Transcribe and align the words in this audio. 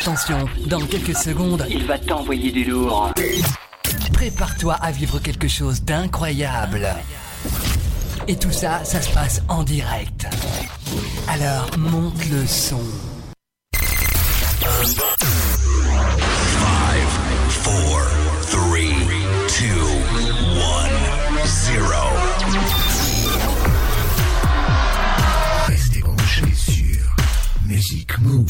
Attention, 0.00 0.48
dans 0.66 0.80
quelques 0.80 1.14
secondes, 1.14 1.66
il 1.68 1.84
va 1.84 1.98
t'envoyer 1.98 2.50
du 2.50 2.64
lourd. 2.64 3.12
Prépare-toi 4.14 4.72
à 4.80 4.90
vivre 4.90 5.18
quelque 5.18 5.46
chose 5.46 5.82
d'incroyable. 5.82 6.88
Et 8.26 8.34
tout 8.34 8.50
ça, 8.50 8.82
ça 8.82 9.02
se 9.02 9.12
passe 9.12 9.42
en 9.48 9.62
direct. 9.62 10.26
Alors, 11.28 11.68
monte 11.76 12.30
le 12.30 12.46
son. 12.46 12.80
5, 13.74 14.96
4, 14.96 15.20
3, 17.62 18.00
2, 18.52 18.58
1, 21.42 21.46
0. 21.46 21.92
Restez 25.66 26.00
branchés 26.00 26.54
sur 26.54 27.14
Music 27.66 28.18
Move. 28.20 28.46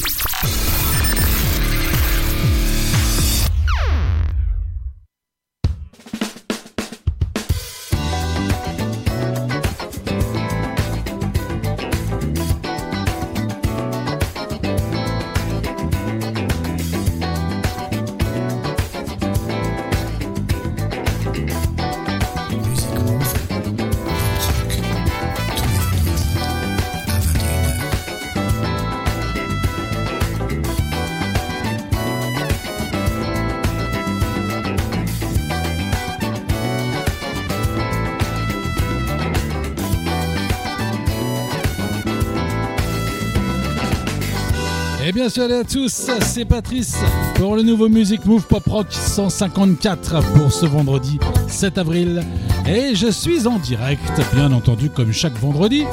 Eh 45.31 45.33
bien, 45.33 45.43
salut 45.43 45.61
à 45.61 45.65
tous, 45.65 46.11
c'est 46.23 46.45
Patrice 46.45 46.97
pour 47.35 47.55
le 47.55 47.63
nouveau 47.63 47.89
Music 47.89 48.25
Move 48.25 48.47
Pop 48.47 48.65
Rock 48.67 48.87
154 48.91 50.23
pour 50.35 50.53
ce 50.53 50.67
vendredi 50.67 51.21
7 51.47 51.79
avril. 51.79 52.25
Et 52.67 52.95
je 52.95 53.09
suis 53.09 53.47
en 53.47 53.59
direct, 53.59 54.01
bien 54.35 54.51
entendu, 54.51 54.91
comme 54.91 55.13
chaque 55.13 55.39
vendredi. 55.39 55.85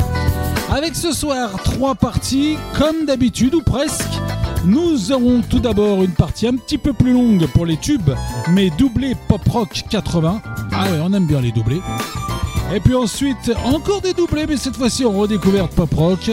Avec 0.72 0.96
ce 0.96 1.12
soir 1.12 1.52
trois 1.64 1.94
parties, 1.94 2.58
comme 2.80 3.06
d'habitude 3.06 3.54
ou 3.54 3.62
presque. 3.62 4.08
Nous 4.66 5.12
aurons 5.12 5.42
tout 5.42 5.60
d'abord 5.60 6.04
une 6.04 6.14
partie 6.14 6.48
un 6.48 6.56
petit 6.56 6.78
peu 6.78 6.94
plus 6.94 7.14
longue 7.14 7.48
pour 7.48 7.66
les 7.66 7.78
tubes, 7.78 8.12
mais 8.50 8.72
doublé 8.78 9.16
Pop 9.28 9.48
Rock 9.50 9.84
80. 9.90 10.42
Ah 10.72 10.84
ouais, 10.86 11.00
on 11.04 11.14
aime 11.14 11.28
bien 11.28 11.42
les 11.42 11.52
doublés. 11.52 11.82
Et 12.74 12.80
puis 12.80 12.96
ensuite, 12.96 13.52
encore 13.64 14.02
des 14.02 14.14
doublés, 14.14 14.46
mais 14.48 14.58
cette 14.58 14.76
fois-ci 14.76 15.06
en 15.06 15.12
redécouverte 15.12 15.74
pop 15.74 15.94
rock. 15.94 16.32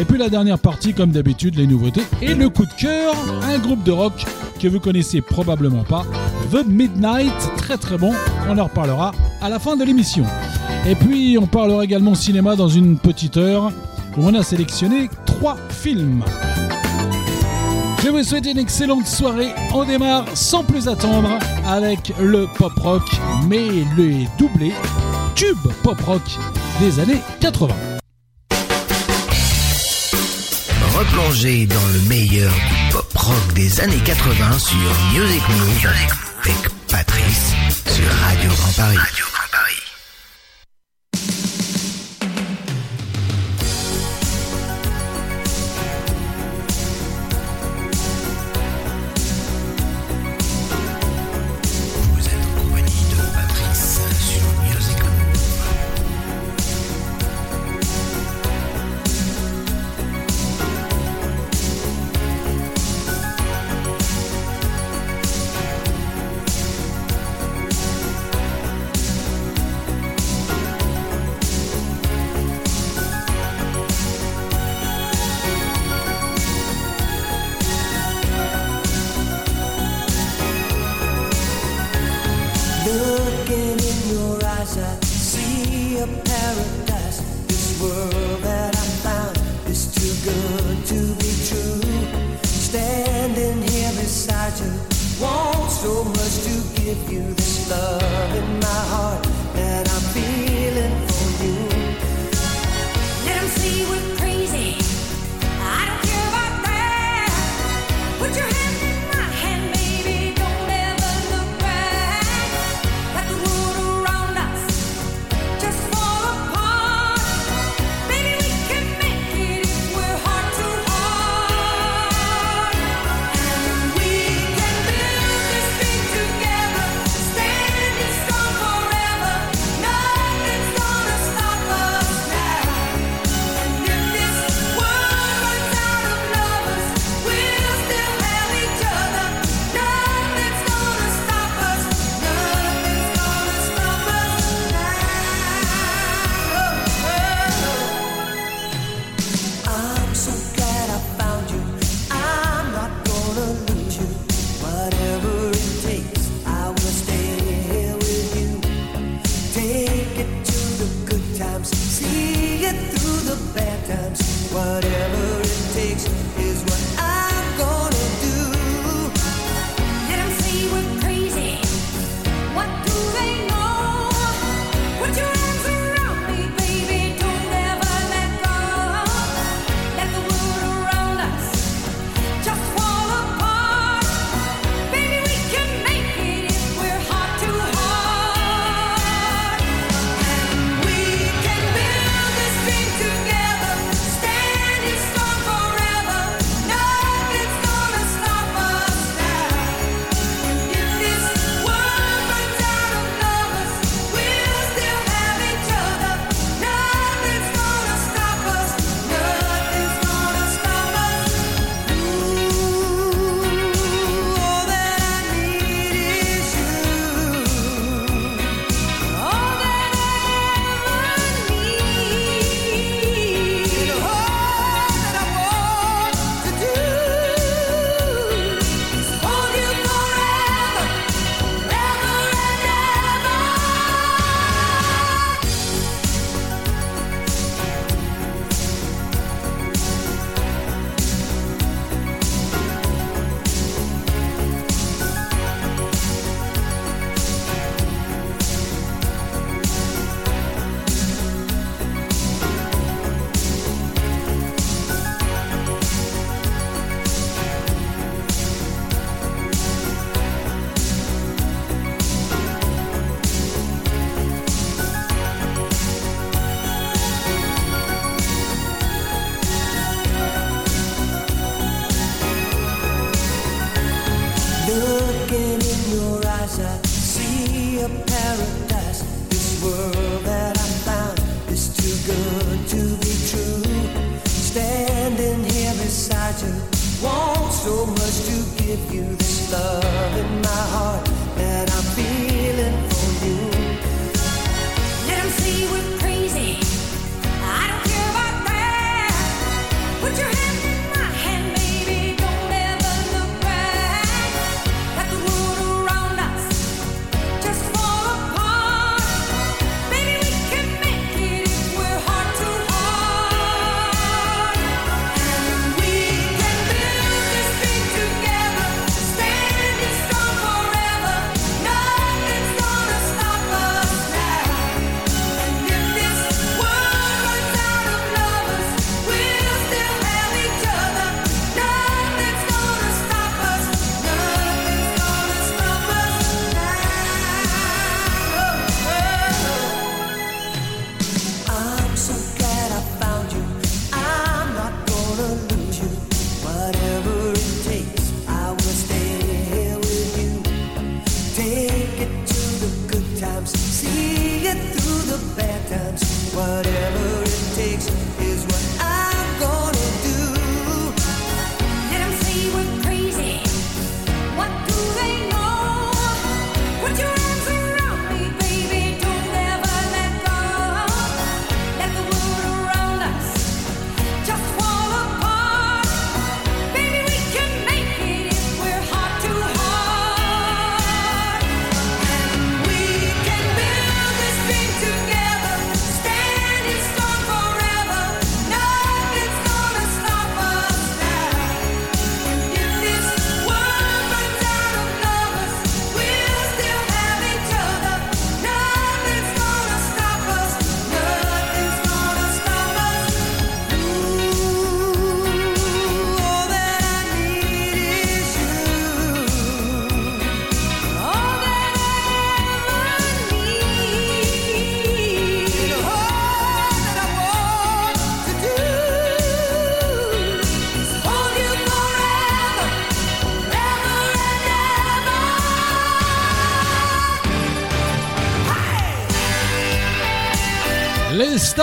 Et 0.00 0.04
puis 0.06 0.16
la 0.16 0.30
dernière 0.30 0.58
partie, 0.58 0.94
comme 0.94 1.10
d'habitude, 1.10 1.56
les 1.56 1.66
nouveautés 1.66 2.00
et 2.22 2.34
le 2.34 2.48
coup 2.48 2.64
de 2.64 2.72
cœur, 2.72 3.14
un 3.42 3.58
groupe 3.58 3.82
de 3.82 3.92
rock 3.92 4.24
que 4.58 4.66
vous 4.66 4.80
connaissez 4.80 5.20
probablement 5.20 5.84
pas, 5.84 6.06
The 6.50 6.66
Midnight, 6.66 7.34
très 7.58 7.76
très 7.76 7.98
bon, 7.98 8.14
on 8.48 8.56
en 8.56 8.64
reparlera 8.64 9.12
à 9.42 9.50
la 9.50 9.58
fin 9.58 9.76
de 9.76 9.84
l'émission. 9.84 10.24
Et 10.88 10.94
puis 10.94 11.36
on 11.38 11.46
parlera 11.46 11.84
également 11.84 12.14
cinéma 12.14 12.56
dans 12.56 12.68
une 12.68 12.96
petite 12.96 13.36
heure 13.36 13.72
où 14.16 14.26
on 14.26 14.32
a 14.32 14.42
sélectionné 14.42 15.10
trois 15.26 15.58
films. 15.68 16.24
Je 18.02 18.08
vous 18.08 18.22
souhaite 18.22 18.46
une 18.46 18.58
excellente 18.58 19.06
soirée. 19.06 19.50
On 19.74 19.84
démarre 19.84 20.24
sans 20.32 20.64
plus 20.64 20.88
attendre 20.88 21.28
avec 21.66 22.14
le 22.18 22.46
pop 22.56 22.72
rock, 22.78 23.02
mais 23.46 23.68
le 23.98 24.26
doublé 24.38 24.72
tube 25.34 25.58
pop 25.82 26.00
rock 26.00 26.22
des 26.80 26.98
années 27.00 27.20
80. 27.40 27.89
Dans 31.20 31.88
le 31.92 32.08
meilleur 32.08 32.50
du 32.50 32.92
pop 32.92 33.12
rock 33.14 33.52
des 33.54 33.80
années 33.80 34.00
80 34.04 34.58
sur 34.58 34.76
Music 35.12 35.42
Move 35.48 35.92
avec 36.42 36.56
Patrice 36.88 37.52
sur 37.86 38.10
Radio 38.24 38.50
Grand 38.50 38.72
Paris. 38.72 39.29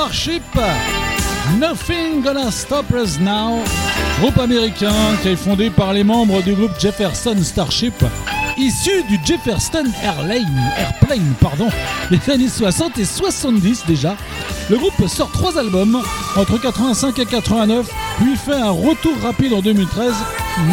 Starship, 0.08 0.44
Nothing 1.60 2.22
Gonna 2.24 2.50
Stop 2.50 2.86
Us 2.92 3.20
Now, 3.20 3.62
groupe 4.22 4.40
américain 4.40 4.94
qui 5.22 5.28
est 5.28 5.36
fondé 5.36 5.70
par 5.70 5.92
les 5.92 6.06
membres 6.06 6.42
du 6.42 6.54
groupe 6.54 6.72
Jefferson 6.80 7.36
Starship, 7.44 7.94
issu 8.58 9.04
du 9.10 9.20
Jefferson 9.26 9.84
Airlane, 10.02 10.72
Airplane 10.78 11.34
pardon, 11.42 11.68
des 12.10 12.32
années 12.32 12.48
60 12.48 12.98
et 13.00 13.04
70 13.04 13.84
déjà. 13.86 14.16
Le 14.70 14.78
groupe 14.78 15.06
sort 15.10 15.30
trois 15.32 15.58
albums 15.58 16.02
entre 16.38 16.58
85 16.58 17.20
et 17.20 17.26
89, 17.26 17.90
puis 18.20 18.38
fait 18.38 18.54
un 18.54 18.72
retour 18.72 19.20
rapide 19.22 19.52
en 19.52 19.62
2013, 19.62 20.14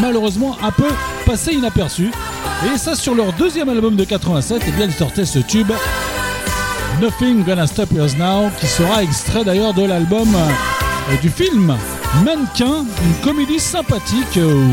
malheureusement 0.00 0.56
un 0.62 0.70
peu 0.70 0.88
passé 1.26 1.54
inaperçu. 1.54 2.12
Et 2.72 2.78
ça 2.78 2.94
sur 2.94 3.16
leur 3.16 3.32
deuxième 3.32 3.68
album 3.68 3.96
de 3.96 4.04
87, 4.04 4.62
et 4.68 4.70
bien 4.70 4.86
ils 4.86 4.92
sortaient 4.92 5.24
ce 5.24 5.40
tube 5.40 5.72
Nothing 7.00 7.44
Gonna 7.44 7.66
Stop 7.66 7.90
Us 7.92 8.16
Now, 8.16 8.50
qui 8.60 8.66
sera 8.66 9.02
extrait 9.02 9.44
d'ailleurs 9.44 9.74
de 9.74 9.82
l'album 9.84 10.28
euh, 10.34 11.16
du 11.20 11.28
film 11.28 11.76
Mannequin, 12.24 12.84
une 13.04 13.14
comédie 13.22 13.58
sympathique, 13.58 14.36
euh, 14.36 14.68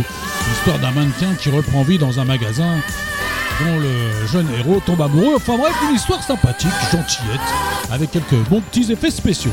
l'histoire 0.48 0.80
d'un 0.80 0.92
mannequin 0.92 1.34
qui 1.40 1.50
reprend 1.50 1.82
vie 1.84 1.98
dans 1.98 2.20
un 2.20 2.25
magasin 2.25 2.75
dont 3.60 3.80
le 3.80 4.28
jeune 4.28 4.48
héros 4.60 4.82
tombe 4.86 5.01
amoureux. 5.01 5.36
Enfin 5.36 5.58
bref, 5.58 5.74
une 5.90 5.96
histoire 5.96 6.22
sympathique, 6.24 6.72
gentillette, 6.92 7.42
avec 7.92 8.12
quelques 8.12 8.48
bons 8.50 8.62
petits 8.62 8.92
effets 8.92 9.12
spéciaux. 9.12 9.51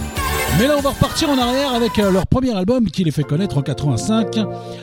Mais 0.58 0.66
là, 0.66 0.74
on 0.78 0.82
va 0.82 0.90
repartir 0.90 1.30
en 1.30 1.38
arrière 1.38 1.72
avec 1.72 1.98
euh, 1.98 2.10
leur 2.10 2.26
premier 2.26 2.54
album 2.54 2.90
qui 2.90 3.02
les 3.02 3.10
fait 3.10 3.24
connaître 3.24 3.58
en 3.58 3.62
85, 3.62 4.36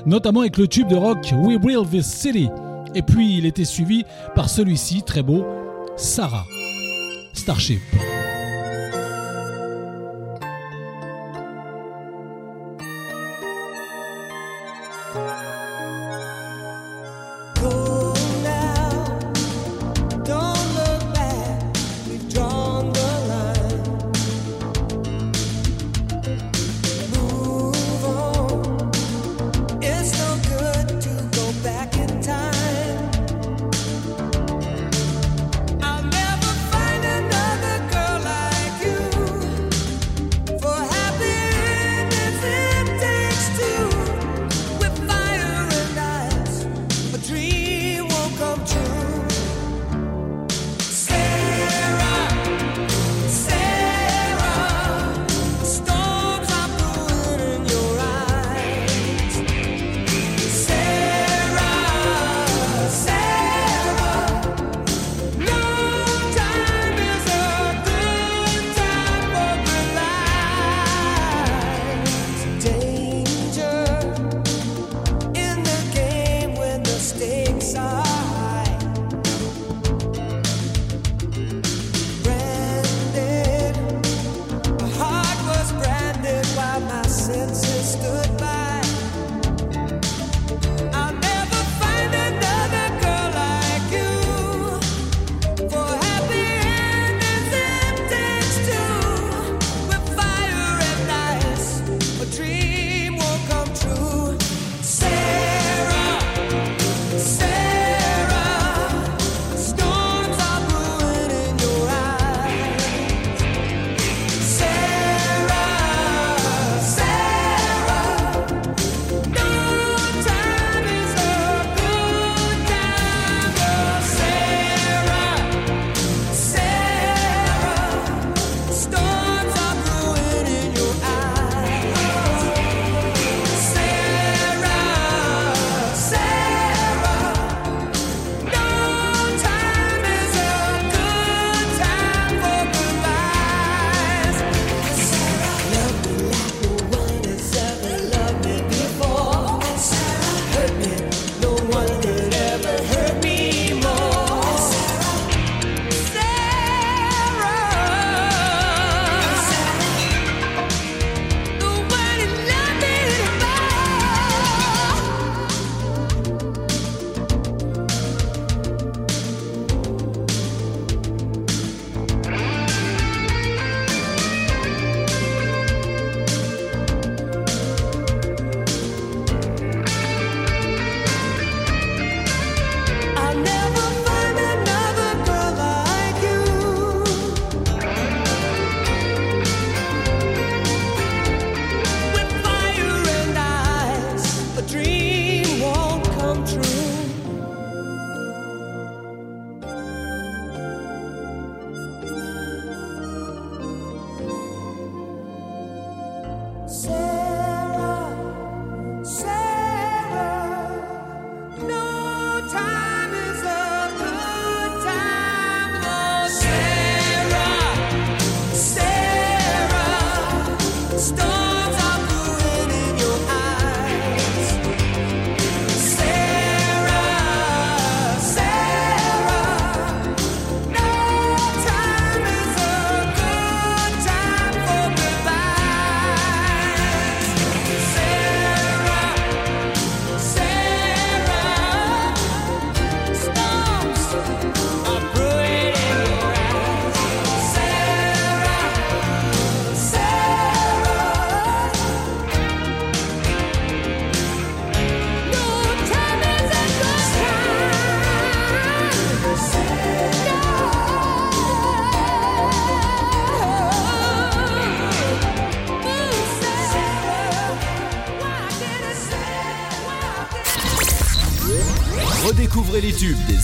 notamment 0.05 0.41
avec 0.41 0.57
le 0.57 0.67
tube 0.67 0.87
de 0.87 0.95
rock 0.95 1.33
We 1.37 1.57
Will 1.63 1.87
This 1.89 2.07
City. 2.07 2.49
Et 2.95 3.01
puis, 3.01 3.37
il 3.37 3.45
était 3.45 3.65
suivi 3.65 4.03
par 4.33 4.49
celui-ci, 4.49 5.03
très 5.03 5.21
beau, 5.21 5.45
Sarah. 5.97 6.45
Starship. 7.35 8.14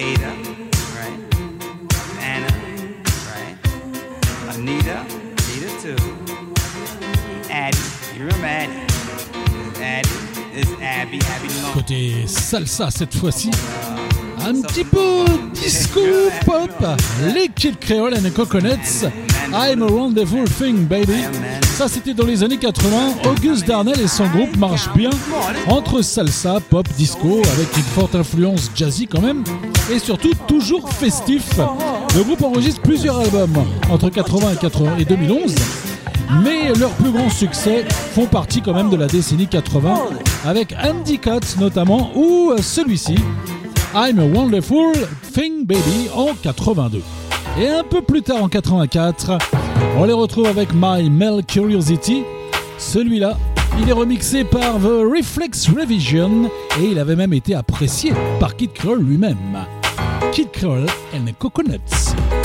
Ada, 0.00 0.32
right? 0.96 1.20
Anna, 2.22 2.48
right? 3.28 3.56
Anita, 4.54 5.04
Anita 5.04 5.70
too. 5.82 5.96
Addie, 7.50 7.78
you 8.16 8.24
remember 8.24 8.46
Addie? 9.82 10.08
Is 10.56 10.68
Abby, 10.80 11.18
Abby 11.20 11.48
Long. 11.62 11.72
Côté 11.74 12.26
salsa 12.26 12.90
cette 12.90 13.14
fois-ci. 13.14 13.50
Un 14.42 14.62
petit 14.62 14.84
peu 14.84 15.24
disco 15.52 16.00
pop. 16.46 16.70
Les 17.34 17.48
Kid 17.48 17.78
Creole 17.78 18.14
and 18.14 18.22
the 18.22 18.32
Coconuts. 18.32 19.04
I'm 19.52 19.82
a 19.82 19.86
wonderful 19.86 20.46
thing, 20.48 20.86
baby. 20.86 21.24
Ça, 21.76 21.88
c'était 21.88 22.14
dans 22.14 22.24
les 22.24 22.42
années 22.42 22.56
80. 22.56 23.16
Auguste 23.26 23.66
Darnell 23.66 24.00
et 24.00 24.08
son 24.08 24.26
groupe 24.28 24.56
marchent 24.56 24.90
bien 24.94 25.10
entre 25.66 26.00
salsa, 26.00 26.58
pop, 26.70 26.88
disco, 26.96 27.42
avec 27.52 27.76
une 27.76 27.82
forte 27.82 28.14
influence 28.14 28.70
jazzy 28.74 29.06
quand 29.06 29.20
même. 29.20 29.44
Et 29.92 29.98
surtout, 29.98 30.32
toujours 30.46 30.88
festif. 30.88 31.58
Le 32.16 32.22
groupe 32.22 32.42
enregistre 32.42 32.80
plusieurs 32.80 33.18
albums 33.18 33.64
entre 33.90 34.08
80 34.08 34.52
et, 34.52 34.56
80 34.56 34.96
et 34.98 35.04
2011. 35.04 35.54
Mais 36.44 36.72
leurs 36.78 36.92
plus 36.92 37.10
grands 37.10 37.30
succès 37.30 37.84
font 37.88 38.26
partie 38.26 38.62
quand 38.62 38.72
même 38.72 38.88
de 38.88 38.96
la 38.96 39.08
décennie 39.08 39.48
80, 39.48 39.94
avec 40.46 40.74
Andy 40.80 41.18
Cut 41.18 41.58
notamment, 41.58 42.12
ou 42.14 42.52
celui-ci, 42.62 43.16
I'm 43.92 44.20
a 44.20 44.24
Wonderful 44.24 44.92
Thing 45.34 45.66
Baby 45.66 46.08
en 46.14 46.34
82. 46.40 47.02
Et 47.58 47.68
un 47.68 47.82
peu 47.82 48.00
plus 48.00 48.22
tard 48.22 48.44
en 48.44 48.48
84, 48.48 49.38
on 49.98 50.04
les 50.04 50.12
retrouve 50.12 50.46
avec 50.46 50.68
My 50.72 51.10
Mel 51.10 51.44
Curiosity. 51.44 52.22
Celui-là, 52.78 53.36
il 53.80 53.88
est 53.88 53.92
remixé 53.92 54.44
par 54.44 54.78
The 54.78 55.02
Reflex 55.16 55.68
Revision 55.68 56.48
et 56.80 56.84
il 56.92 56.98
avait 57.00 57.16
même 57.16 57.32
été 57.32 57.56
apprécié 57.56 58.12
par 58.38 58.54
Kid 58.54 58.72
Creole 58.72 59.02
lui-même. 59.02 59.36
Kid 60.32 60.52
Creole 60.52 60.88
and 61.12 61.26
the 61.26 61.32
Coconuts. 61.32 62.39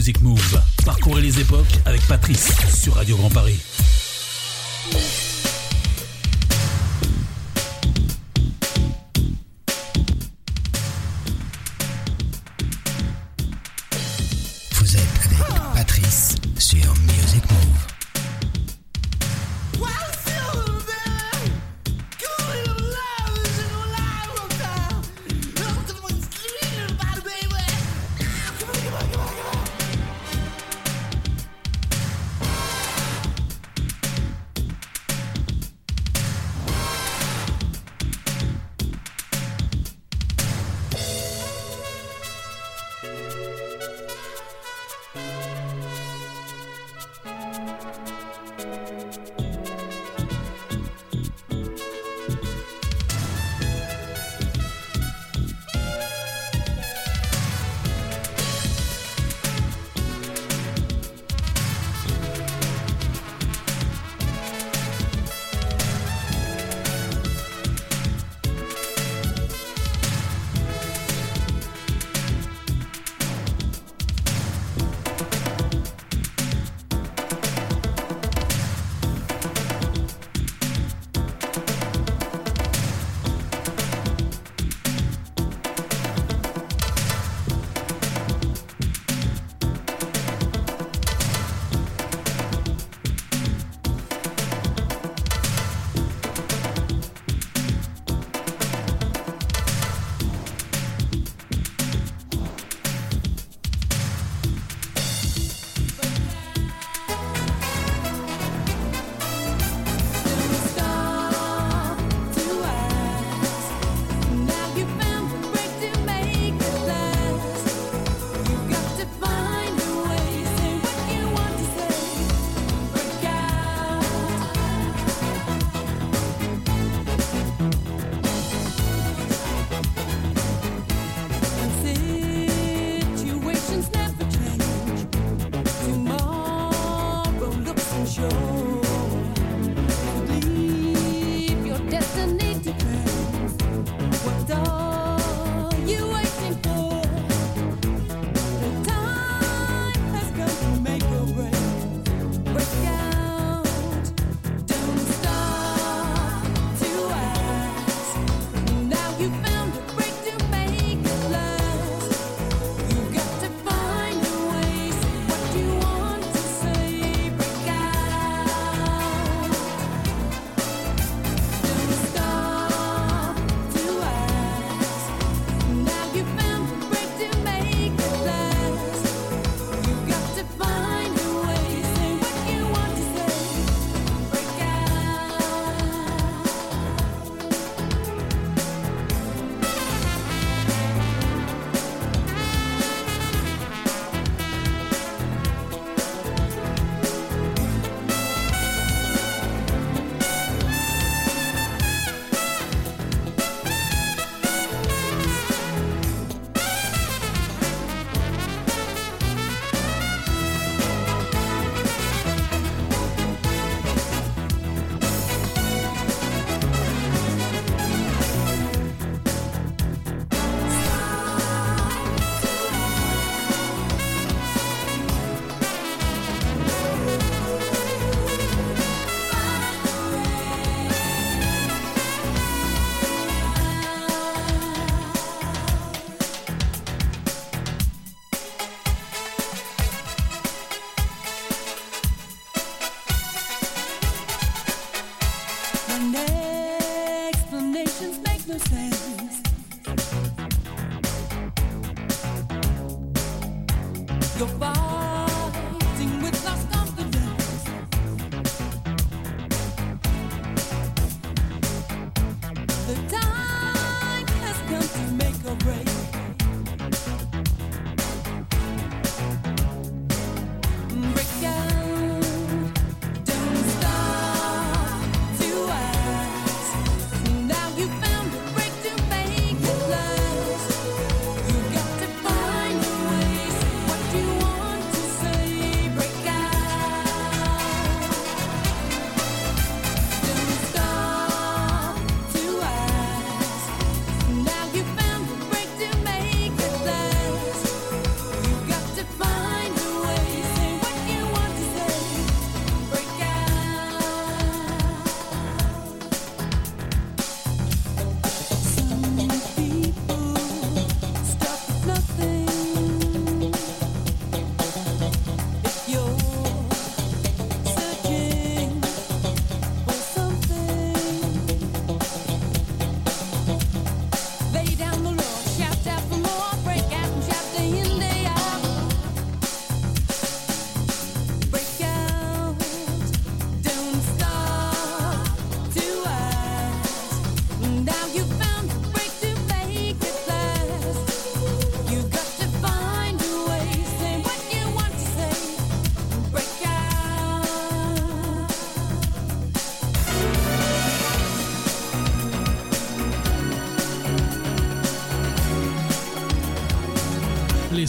Music 0.00 0.22
Move. 0.22 0.59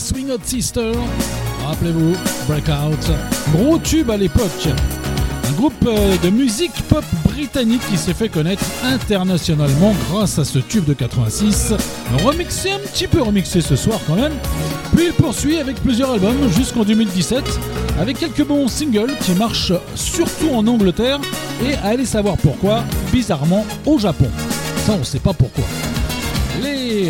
Swing 0.02 0.32
Hot 0.32 0.40
Sisters, 0.44 0.96
rappelez-vous, 1.64 2.16
Breakout, 2.48 2.98
gros 3.52 3.78
tube 3.78 4.10
à 4.10 4.16
l'époque. 4.16 4.68
Un 5.48 5.52
groupe 5.52 5.74
euh, 5.86 6.16
de 6.18 6.28
musique 6.28 6.72
pop 6.88 7.04
britannique 7.22 7.82
qui 7.88 7.96
s'est 7.96 8.12
fait 8.12 8.28
connaître 8.28 8.64
internationalement 8.82 9.94
grâce 10.10 10.40
à 10.40 10.44
ce 10.44 10.58
tube 10.58 10.86
de 10.86 10.94
86, 10.94 11.74
remixé 12.24 12.72
un 12.72 12.80
petit 12.80 13.06
peu 13.06 13.22
remixé 13.22 13.60
ce 13.60 13.76
soir 13.76 14.00
quand 14.04 14.16
même. 14.16 14.32
Puis 14.96 15.06
il 15.06 15.12
poursuit 15.12 15.58
avec 15.58 15.76
plusieurs 15.76 16.10
albums 16.10 16.50
jusqu'en 16.50 16.82
2017, 16.82 17.44
avec 18.00 18.18
quelques 18.18 18.44
bons 18.44 18.66
singles 18.66 19.12
qui 19.20 19.32
marchent 19.34 19.72
surtout 19.94 20.50
en 20.52 20.66
Angleterre 20.66 21.20
et 21.64 21.74
allez 21.84 22.06
savoir 22.06 22.36
pourquoi, 22.38 22.82
bizarrement 23.12 23.64
au 23.86 23.98
Japon. 23.98 24.26
Ça 24.84 24.96
on 25.00 25.04
sait 25.04 25.20
pas. 25.20 25.32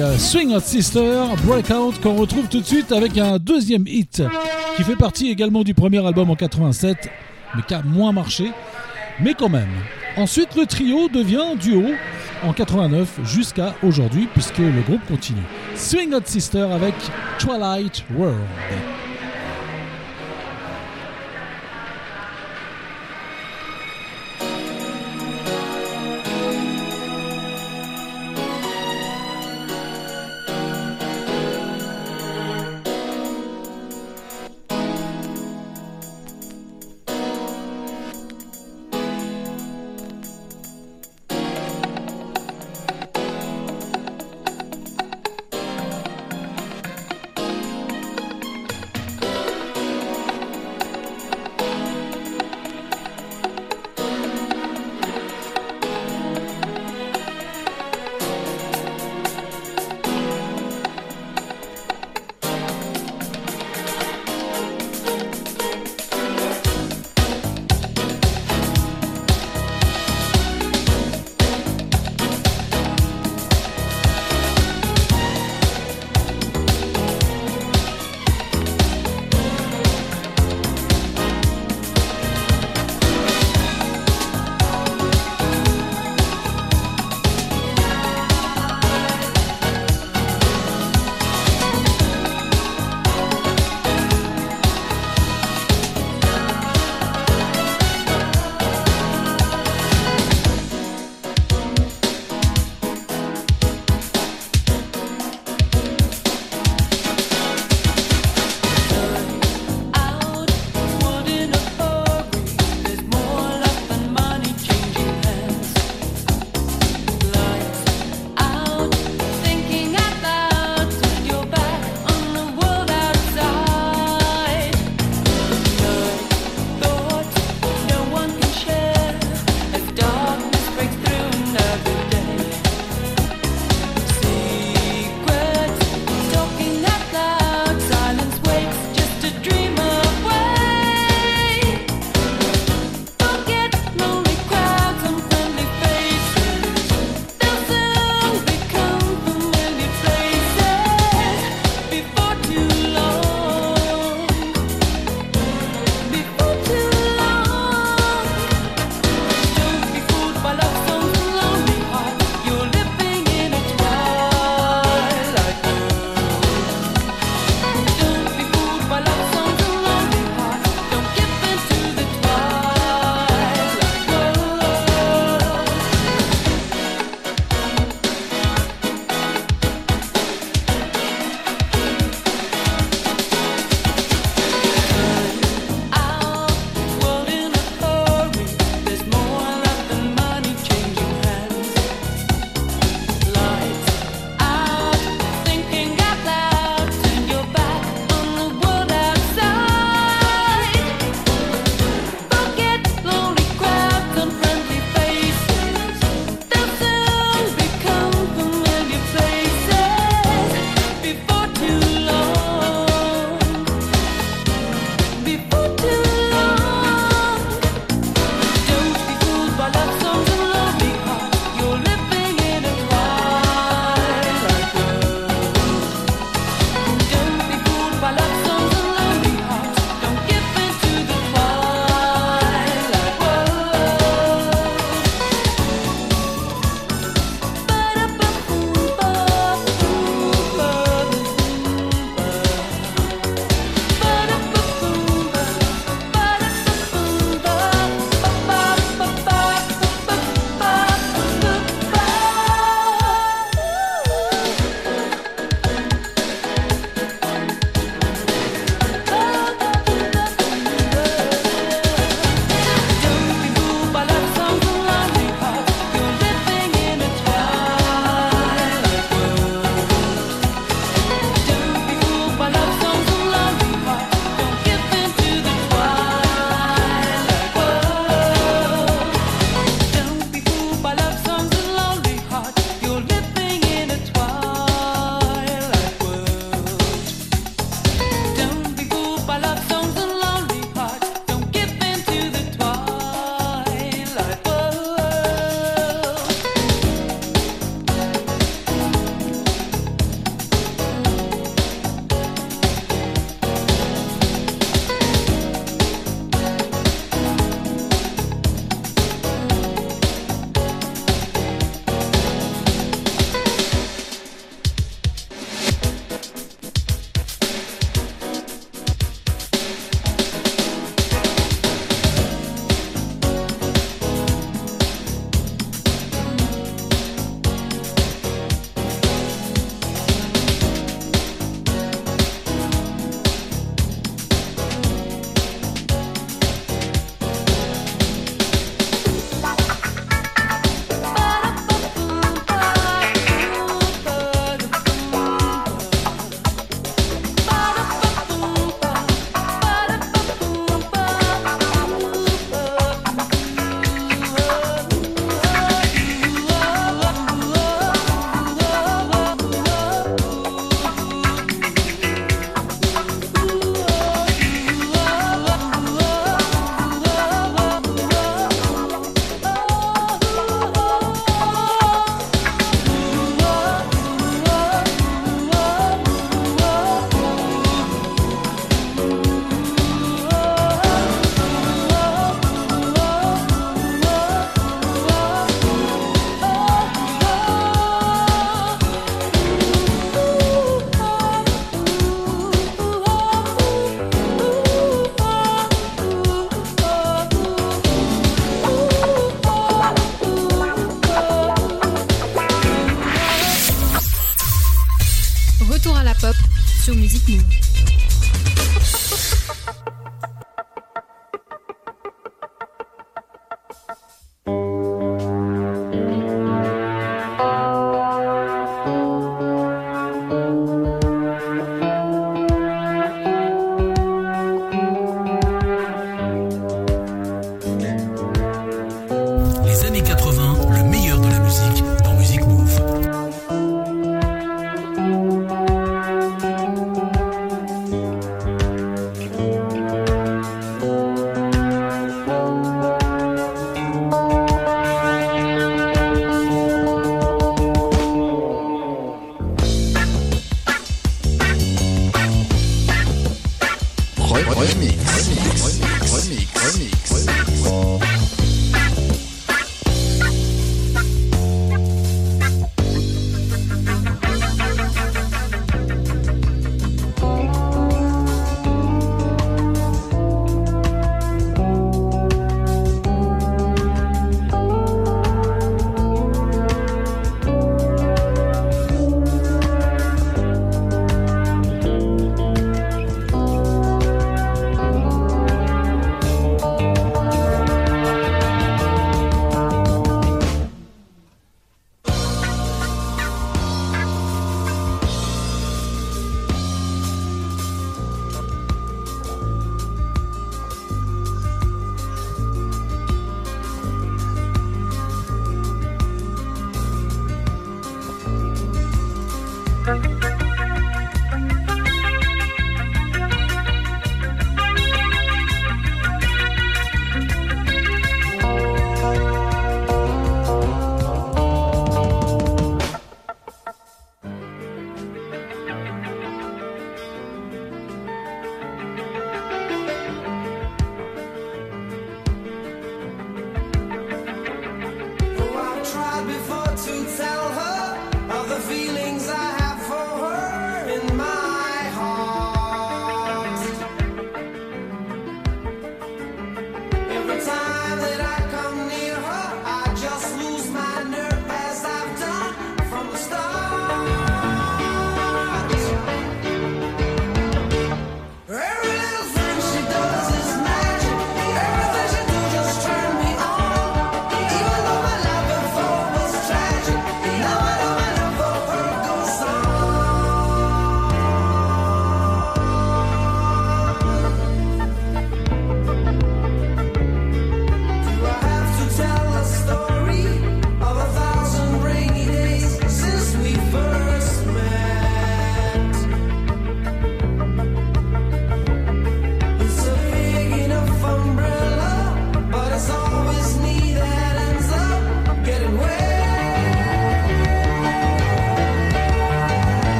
Euh, 0.00 0.16
Swing 0.16 0.54
Hot 0.54 0.60
Sisters 0.60 1.36
Breakout 1.44 2.00
qu'on 2.02 2.14
retrouve 2.14 2.48
tout 2.48 2.60
de 2.60 2.64
suite 2.66 2.92
avec 2.92 3.18
un 3.18 3.38
deuxième 3.38 3.84
hit 3.86 4.22
qui 4.76 4.84
fait 4.84 4.96
partie 4.96 5.28
également 5.30 5.64
du 5.64 5.74
premier 5.74 6.04
album 6.06 6.30
en 6.30 6.36
87 6.36 7.10
mais 7.54 7.62
qui 7.62 7.74
a 7.74 7.82
moins 7.82 8.12
marché 8.12 8.50
mais 9.20 9.34
quand 9.34 9.50
même. 9.50 9.68
Ensuite 10.16 10.56
le 10.56 10.64
trio 10.64 11.08
devient 11.08 11.56
duo 11.60 11.84
en 12.42 12.52
89 12.54 13.20
jusqu'à 13.24 13.74
aujourd'hui 13.82 14.28
puisque 14.32 14.58
le 14.58 14.80
groupe 14.86 15.04
continue. 15.06 15.42
Swing 15.74 16.14
Hot 16.14 16.22
Sisters 16.24 16.70
avec 16.70 16.94
Twilight 17.38 18.02
World. 18.16 18.38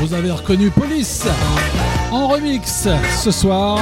Vous 0.00 0.12
avez 0.12 0.30
reconnu 0.30 0.70
Police 0.70 1.24
en 2.12 2.28
remix 2.28 2.88
ce 3.22 3.30
soir. 3.30 3.78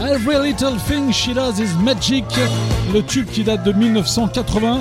Every 0.00 0.48
Little 0.48 0.76
Thing 0.88 1.12
She 1.12 1.34
Does 1.34 1.60
Is 1.60 1.76
Magic, 1.82 2.24
le 2.94 3.02
tube 3.02 3.26
qui 3.26 3.44
date 3.44 3.62
de 3.62 3.72
1980, 3.72 4.80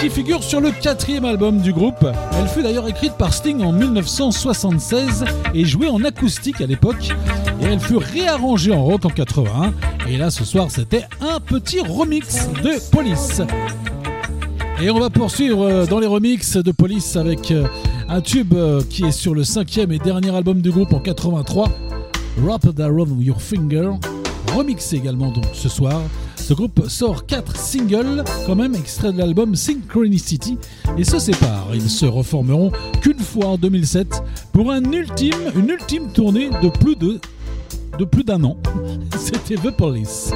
qui 0.00 0.10
figure 0.10 0.42
sur 0.42 0.60
le 0.60 0.72
quatrième 0.72 1.24
album 1.24 1.60
du 1.60 1.72
groupe. 1.72 2.04
Elle 2.36 2.48
fut 2.48 2.64
d'ailleurs 2.64 2.88
écrite 2.88 3.12
par 3.12 3.32
Sting 3.32 3.62
en 3.62 3.70
1976 3.70 5.24
et 5.54 5.64
jouée 5.64 5.88
en 5.88 6.02
acoustique 6.02 6.60
à 6.60 6.66
l'époque. 6.66 7.10
Et 7.60 7.66
elle 7.66 7.80
fut 7.80 7.98
réarrangée 7.98 8.72
en 8.72 8.82
rock 8.82 9.04
en 9.04 9.10
81. 9.10 9.72
Et 10.08 10.16
là, 10.16 10.30
ce 10.30 10.44
soir, 10.44 10.66
c'était 10.68 11.04
un 11.20 11.38
petit 11.38 11.78
remix 11.80 12.48
de 12.64 12.80
Police. 12.90 13.40
Et 14.82 14.90
on 14.90 14.98
va 14.98 15.08
poursuivre 15.08 15.62
euh, 15.62 15.86
dans 15.86 16.00
les 16.00 16.06
remixes 16.06 16.58
de 16.58 16.70
Police 16.70 17.16
avec 17.16 17.50
euh, 17.50 17.66
un 18.08 18.20
tube 18.20 18.54
euh, 18.54 18.82
qui 18.88 19.04
est 19.04 19.12
sur 19.12 19.34
le 19.34 19.44
cinquième 19.44 19.92
et 19.92 19.98
dernier 19.98 20.34
album 20.34 20.60
du 20.60 20.70
groupe 20.70 20.92
en 20.92 21.00
83, 21.00 21.68
Wrapped 22.38 22.80
Around 22.80 23.20
Your 23.22 23.40
Finger, 23.40 23.90
remixé 24.54 24.96
également 24.96 25.30
donc 25.30 25.46
ce 25.52 25.68
soir. 25.68 26.00
Ce 26.36 26.54
groupe 26.54 26.88
sort 26.88 27.26
4 27.26 27.56
singles, 27.56 28.22
quand 28.46 28.54
même 28.54 28.74
extraits 28.76 29.12
de 29.12 29.18
l'album 29.18 29.56
Synchronicity, 29.56 30.58
et 30.96 31.02
se 31.02 31.18
séparent. 31.18 31.70
Ils 31.74 31.90
se 31.90 32.06
reformeront 32.06 32.70
qu'une 33.02 33.18
fois 33.18 33.46
en 33.46 33.56
2007 33.56 34.22
pour 34.52 34.72
une 34.72 34.94
ultime 34.94 36.12
tournée 36.12 36.50
de 36.62 36.68
plus 36.68 36.94
de, 36.94 37.18
de 37.98 38.04
plus 38.04 38.22
d'un 38.22 38.44
an. 38.44 38.56
C'était 39.18 39.56
The 39.56 39.76
Police. 39.76 40.30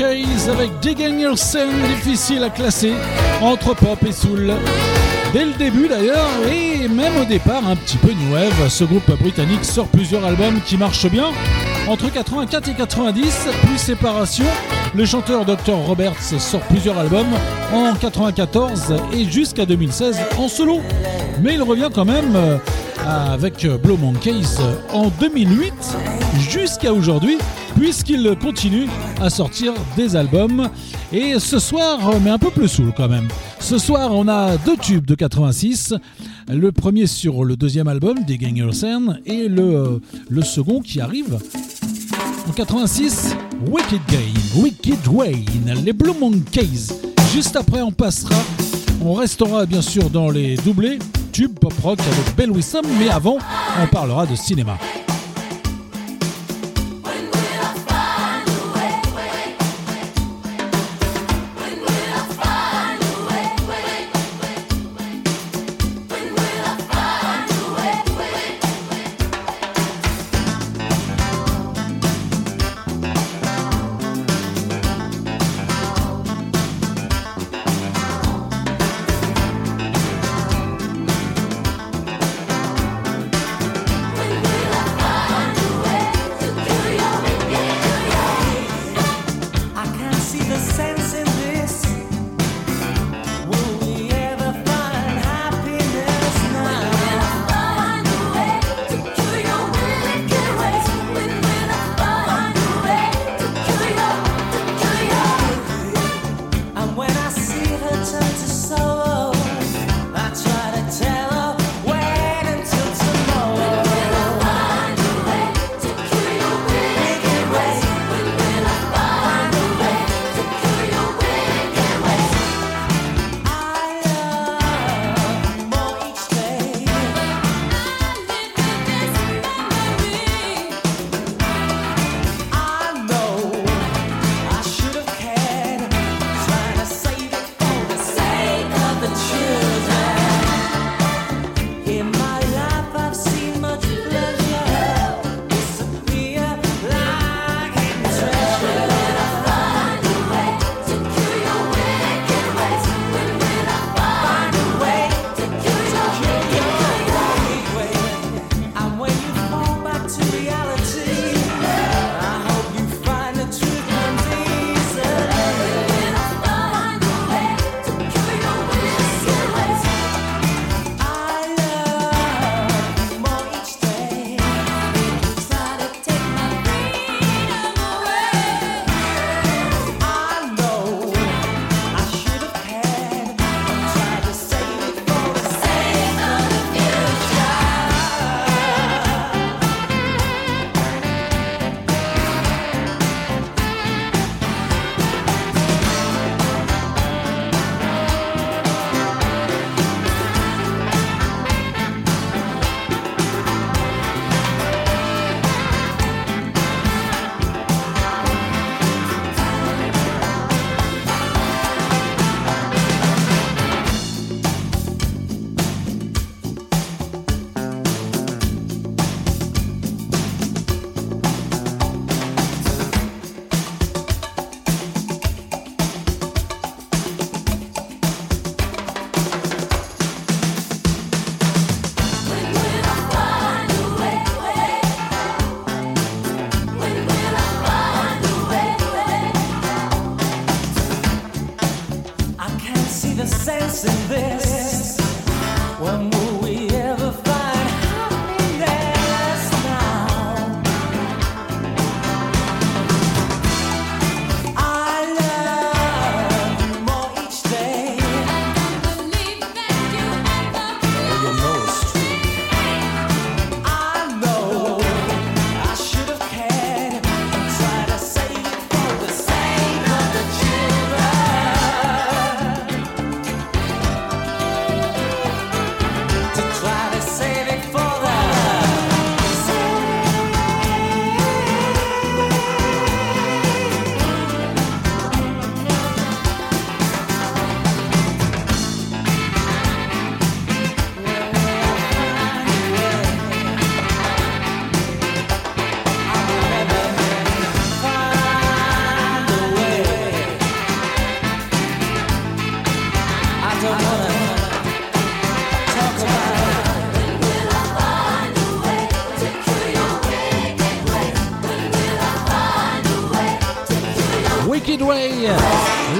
Avec 0.00 0.78
Digging 0.80 1.18
Your 1.18 1.34
difficile 1.34 2.44
à 2.44 2.50
classer 2.50 2.92
entre 3.40 3.74
pop 3.74 3.98
et 4.06 4.12
soul. 4.12 4.52
Dès 5.32 5.44
le 5.44 5.52
début 5.54 5.88
d'ailleurs, 5.88 6.28
et 6.48 6.86
même 6.86 7.16
au 7.20 7.24
départ 7.24 7.66
un 7.66 7.74
petit 7.74 7.96
peu 7.96 8.12
new 8.12 8.32
wave, 8.32 8.68
ce 8.68 8.84
groupe 8.84 9.10
britannique 9.18 9.64
sort 9.64 9.88
plusieurs 9.88 10.24
albums 10.24 10.60
qui 10.64 10.76
marchent 10.76 11.10
bien. 11.10 11.24
Entre 11.88 12.12
84 12.12 12.68
et 12.68 12.74
90, 12.74 13.48
puis 13.66 13.76
séparation, 13.76 14.44
le 14.94 15.04
chanteur 15.04 15.44
Dr 15.44 15.74
Roberts 15.74 16.22
sort 16.38 16.60
plusieurs 16.60 16.96
albums 16.96 17.34
en 17.72 17.92
94 17.94 18.94
et 19.12 19.24
jusqu'à 19.24 19.66
2016 19.66 20.16
en 20.38 20.46
solo. 20.46 20.80
Mais 21.42 21.54
il 21.54 21.62
revient 21.62 21.90
quand 21.92 22.04
même 22.04 22.36
euh, 22.36 22.58
avec 23.06 23.66
Blue 23.82 23.96
Monkeys 23.96 24.58
en 24.92 25.08
2008 25.20 25.72
jusqu'à 26.50 26.92
aujourd'hui 26.92 27.38
puisqu'il 27.78 28.34
continue 28.40 28.86
à 29.20 29.30
sortir 29.30 29.72
des 29.96 30.16
albums. 30.16 30.68
Et 31.12 31.38
ce 31.38 31.58
soir, 31.58 31.98
mais 32.22 32.30
un 32.30 32.38
peu 32.38 32.50
plus 32.50 32.68
soul 32.68 32.92
quand 32.96 33.08
même. 33.08 33.28
Ce 33.60 33.78
soir, 33.78 34.10
on 34.12 34.28
a 34.28 34.56
deux 34.58 34.76
tubes 34.76 35.06
de 35.06 35.14
86. 35.14 35.94
Le 36.48 36.72
premier 36.72 37.06
sur 37.06 37.44
le 37.44 37.56
deuxième 37.56 37.88
album, 37.88 38.18
Your 38.28 38.74
Sand, 38.74 39.20
et 39.26 39.48
le, 39.48 39.62
euh, 39.62 39.98
le 40.28 40.42
second 40.42 40.80
qui 40.80 41.00
arrive 41.00 41.38
en 42.48 42.52
86, 42.52 43.36
Wicked 43.66 44.00
Game, 44.08 44.62
Wicked 44.62 45.06
Wayne, 45.08 45.74
les 45.84 45.92
Blue 45.92 46.14
Monkeys. 46.18 46.88
Juste 47.32 47.56
après, 47.56 47.82
on 47.82 47.92
passera, 47.92 48.34
on 49.02 49.12
restera 49.12 49.66
bien 49.66 49.82
sûr 49.82 50.08
dans 50.08 50.30
les 50.30 50.56
doublés, 50.56 50.98
pop 51.46 51.72
rock 51.82 52.00
avec 52.00 52.34
Bell 52.36 52.50
Wissam, 52.50 52.84
mais 52.98 53.08
avant, 53.08 53.38
on 53.80 53.86
parlera 53.86 54.26
de 54.26 54.34
cinéma. 54.34 54.76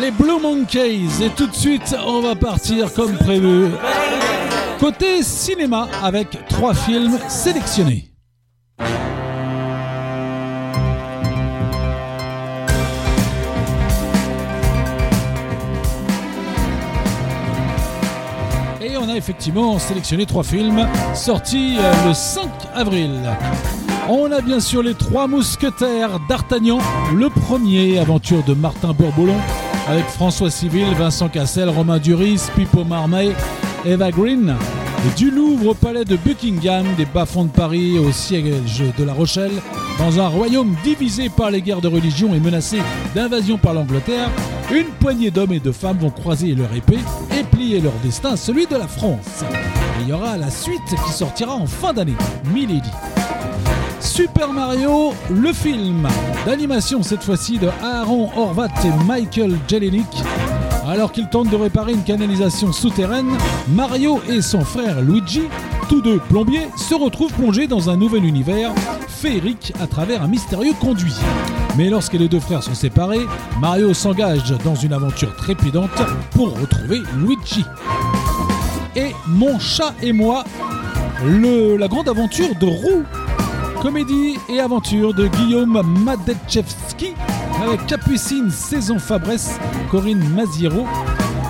Les 0.01 0.11
Blue 0.13 0.41
Monkeys. 0.41 1.25
Et 1.25 1.31
tout 1.31 1.47
de 1.47 1.55
suite, 1.55 1.97
on 2.07 2.21
va 2.21 2.35
partir 2.37 2.93
comme 2.93 3.17
prévu. 3.17 3.71
Côté 4.79 5.23
cinéma 5.23 5.89
avec 6.03 6.47
trois 6.49 6.73
films 6.73 7.19
sélectionnés. 7.29 8.13
Et 18.81 18.97
on 18.97 19.09
a 19.09 19.17
effectivement 19.17 19.79
sélectionné 19.81 20.27
trois 20.27 20.45
films 20.45 20.87
sortis 21.15 21.77
euh, 21.81 22.09
le 22.09 22.15
5 22.15 22.49
avril. 22.75 23.21
On 24.11 24.33
a 24.33 24.41
bien 24.41 24.59
sûr 24.59 24.83
les 24.83 24.95
trois 24.95 25.27
mousquetaires 25.27 26.19
d'Artagnan, 26.31 26.79
le 27.15 27.29
premier 27.29 27.99
aventure 27.99 28.43
de 28.43 28.55
Martin 28.55 28.95
Bourboulon 28.95 29.37
avec 29.87 30.07
François 30.07 30.51
Civil, 30.51 30.87
Vincent 30.95 31.29
Cassel, 31.29 31.69
Romain 31.69 31.99
Duris, 31.99 32.41
Pipo 32.57 32.85
Marmaille, 32.85 33.35
Eva 33.85 34.11
Green. 34.11 34.55
Du 35.19 35.31
Louvre 35.31 35.69
au 35.69 35.75
palais 35.75 36.07
de 36.07 36.17
Buckingham, 36.17 36.87
des 36.97 37.05
bas-fonds 37.05 37.45
de 37.45 37.51
Paris 37.51 37.99
au 37.99 38.11
siège 38.11 38.83
de 38.97 39.05
La 39.05 39.13
Rochelle, 39.13 39.53
dans 39.99 40.19
un 40.19 40.29
royaume 40.29 40.75
divisé 40.83 41.29
par 41.29 41.51
les 41.51 41.61
guerres 41.61 41.83
de 41.83 41.89
religion 41.89 42.35
et 42.35 42.41
menacé 42.41 42.79
d'invasion 43.15 43.59
par 43.59 43.75
l'Angleterre, 43.75 44.31
une 44.73 44.89
poignée 45.01 45.31
d'hommes 45.31 45.53
et 45.53 45.61
de 45.61 45.71
femmes 45.71 45.99
vont 45.99 46.11
croiser 46.11 46.55
leur 46.55 46.73
épée 46.75 46.99
et 47.39 47.45
plier 47.45 47.81
leur 47.81 47.95
destin 48.03 48.37
celui 48.37 48.67
de 48.67 48.77
la 48.77 48.89
France. 48.89 49.45
Il 50.01 50.09
y 50.09 50.13
aura 50.13 50.39
la 50.39 50.51
suite 50.51 50.81
qui 51.07 51.13
sortira 51.13 51.55
en 51.55 51.67
fin 51.67 51.93
d'année, 51.93 52.17
Milady. 52.55 52.91
Super 54.01 54.53
Mario, 54.53 55.13
le 55.31 55.53
film 55.53 56.07
d'animation 56.47 57.03
cette 57.03 57.23
fois-ci 57.23 57.59
de 57.59 57.69
Aaron 57.83 58.31
Horvat 58.37 58.69
et 58.85 59.05
Michael 59.05 59.57
Jelenic. 59.69 60.07
Alors 60.87 61.13
qu'ils 61.13 61.29
tentent 61.29 61.51
de 61.51 61.57
réparer 61.57 61.93
une 61.93 62.03
canalisation 62.05 62.73
souterraine, 62.73 63.29
Mario 63.69 64.21
et 64.29 64.41
son 64.41 64.61
frère 64.65 65.03
Luigi, 65.03 65.43
tous 65.89 66.01
deux 66.01 66.19
plombiers, 66.19 66.69
se 66.77 66.95
retrouvent 66.95 67.33
plongés 67.33 67.67
dans 67.67 67.91
un 67.91 67.97
nouvel 67.97 68.25
univers 68.25 68.73
féerique 69.09 69.73
à 69.81 69.87
travers 69.87 70.23
un 70.23 70.29
mystérieux 70.29 70.73
conduit. 70.81 71.15
Mais 71.77 71.91
lorsque 71.91 72.15
les 72.15 72.29
deux 72.29 72.41
frères 72.41 72.63
sont 72.63 72.75
séparés, 72.75 73.27
Mario 73.61 73.93
s'engage 73.93 74.55
dans 74.65 74.75
une 74.77 74.93
aventure 74.95 75.35
trépidante 75.37 75.91
pour 76.31 76.59
retrouver 76.59 77.01
Luigi. 77.17 77.65
Et 78.97 79.13
Mon 79.27 79.59
chat 79.59 79.93
et 80.03 80.13
moi, 80.13 80.45
le- 81.25 81.77
la 81.77 81.87
grande 81.89 82.09
aventure 82.09 82.55
de 82.59 82.67
Roux, 82.67 83.05
Comédie 83.83 84.37
et 84.49 84.59
aventure 84.59 85.15
de 85.15 85.29
Guillaume 85.29 85.81
Madetchevski 86.05 87.15
avec 87.63 87.87
Capucine 87.87 88.51
Saison 88.51 88.99
Fabresse, 88.99 89.59
Corinne 89.89 90.29
Maziero. 90.35 90.85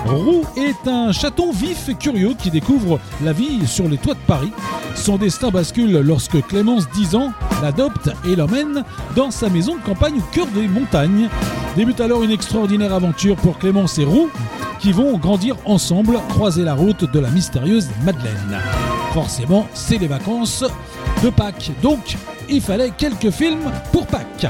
Roux 0.05 0.43
est 0.55 0.87
un 0.87 1.11
chaton 1.11 1.51
vif 1.51 1.89
et 1.89 1.95
curieux 1.95 2.35
qui 2.37 2.51
découvre 2.51 2.99
la 3.23 3.33
vie 3.33 3.65
sur 3.65 3.87
les 3.87 3.97
toits 3.97 4.13
de 4.13 4.19
Paris. 4.27 4.51
Son 4.95 5.17
destin 5.17 5.49
bascule 5.49 5.99
lorsque 6.01 6.39
Clémence, 6.47 6.87
10 6.91 7.15
ans, 7.15 7.33
l'adopte 7.63 8.09
et 8.27 8.35
l'emmène 8.35 8.83
dans 9.15 9.31
sa 9.31 9.49
maison 9.49 9.75
de 9.75 9.81
campagne 9.81 10.19
au 10.19 10.33
cœur 10.33 10.47
des 10.47 10.67
montagnes. 10.67 11.29
Débute 11.75 12.01
alors 12.01 12.23
une 12.23 12.31
extraordinaire 12.31 12.93
aventure 12.93 13.37
pour 13.37 13.57
Clémence 13.57 13.97
et 13.97 14.05
Roux 14.05 14.29
qui 14.79 14.91
vont 14.91 15.17
grandir 15.17 15.55
ensemble, 15.65 16.19
croiser 16.29 16.63
la 16.63 16.73
route 16.73 17.11
de 17.11 17.19
la 17.19 17.29
mystérieuse 17.31 17.89
Madeleine. 18.05 18.59
Forcément, 19.13 19.67
c'est 19.73 19.97
les 19.97 20.07
vacances 20.07 20.63
de 21.23 21.29
Pâques, 21.29 21.71
donc 21.81 22.17
il 22.49 22.61
fallait 22.61 22.91
quelques 22.91 23.31
films 23.31 23.71
pour 23.91 24.07
Pâques. 24.07 24.47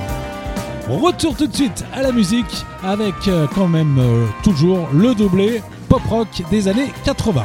Retour 0.88 1.36
tout 1.36 1.48
de 1.48 1.56
suite 1.56 1.86
à 1.94 2.02
la 2.02 2.12
musique 2.12 2.66
avec 2.84 3.14
euh, 3.28 3.48
quand 3.54 3.68
même 3.68 3.98
euh, 4.00 4.26
toujours 4.44 4.88
le 4.94 5.14
doublé 5.16 5.62
pop 5.88 6.02
rock 6.10 6.28
des 6.50 6.68
années 6.68 6.92
80. 7.06 7.44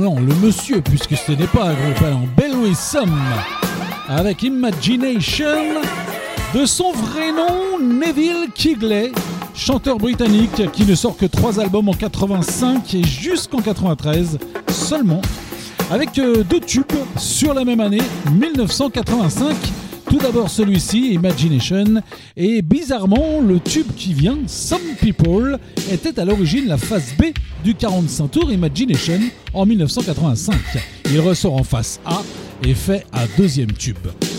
Non, 0.00 0.18
le 0.18 0.34
monsieur, 0.36 0.80
puisque 0.80 1.14
ce 1.14 1.32
n'est 1.32 1.46
pas 1.46 1.64
un 1.64 1.74
groupe, 1.74 2.02
alors 2.02 2.22
Bell 2.34 2.74
Some, 2.74 3.20
avec 4.08 4.42
Imagination, 4.42 5.44
de 6.54 6.64
son 6.64 6.92
vrai 6.92 7.30
nom, 7.32 7.78
Neville 7.78 8.48
Kigley, 8.54 9.12
chanteur 9.54 9.98
britannique 9.98 10.72
qui 10.72 10.86
ne 10.86 10.94
sort 10.94 11.18
que 11.18 11.26
trois 11.26 11.60
albums 11.60 11.90
en 11.90 11.92
85 11.92 12.94
et 12.94 13.04
jusqu'en 13.04 13.60
93 13.60 14.38
seulement, 14.70 15.20
avec 15.90 16.18
euh, 16.18 16.44
deux 16.48 16.60
tubes 16.60 16.86
sur 17.18 17.52
la 17.52 17.66
même 17.66 17.80
année, 17.80 18.02
1985. 18.32 19.54
Tout 20.08 20.18
d'abord 20.18 20.48
celui-ci, 20.48 21.12
Imagination, 21.12 22.02
et 22.36 22.62
bizarrement, 22.62 23.40
le 23.46 23.60
tube 23.60 23.86
qui 23.96 24.14
vient, 24.14 24.38
Some 24.46 24.80
People, 24.98 25.58
était 25.92 26.18
à 26.18 26.24
l'origine 26.24 26.66
la 26.66 26.78
phase 26.78 27.12
B 27.16 27.26
du 27.62 27.74
45 27.74 28.28
tours 28.28 28.50
Imagination 28.50 29.20
en 29.54 29.66
1985. 29.66 30.54
Il 31.12 31.20
ressort 31.20 31.54
en 31.54 31.64
face 31.64 32.00
A 32.04 32.22
et 32.62 32.74
fait 32.74 33.06
un 33.12 33.26
deuxième 33.36 33.72
tube. 33.72 33.96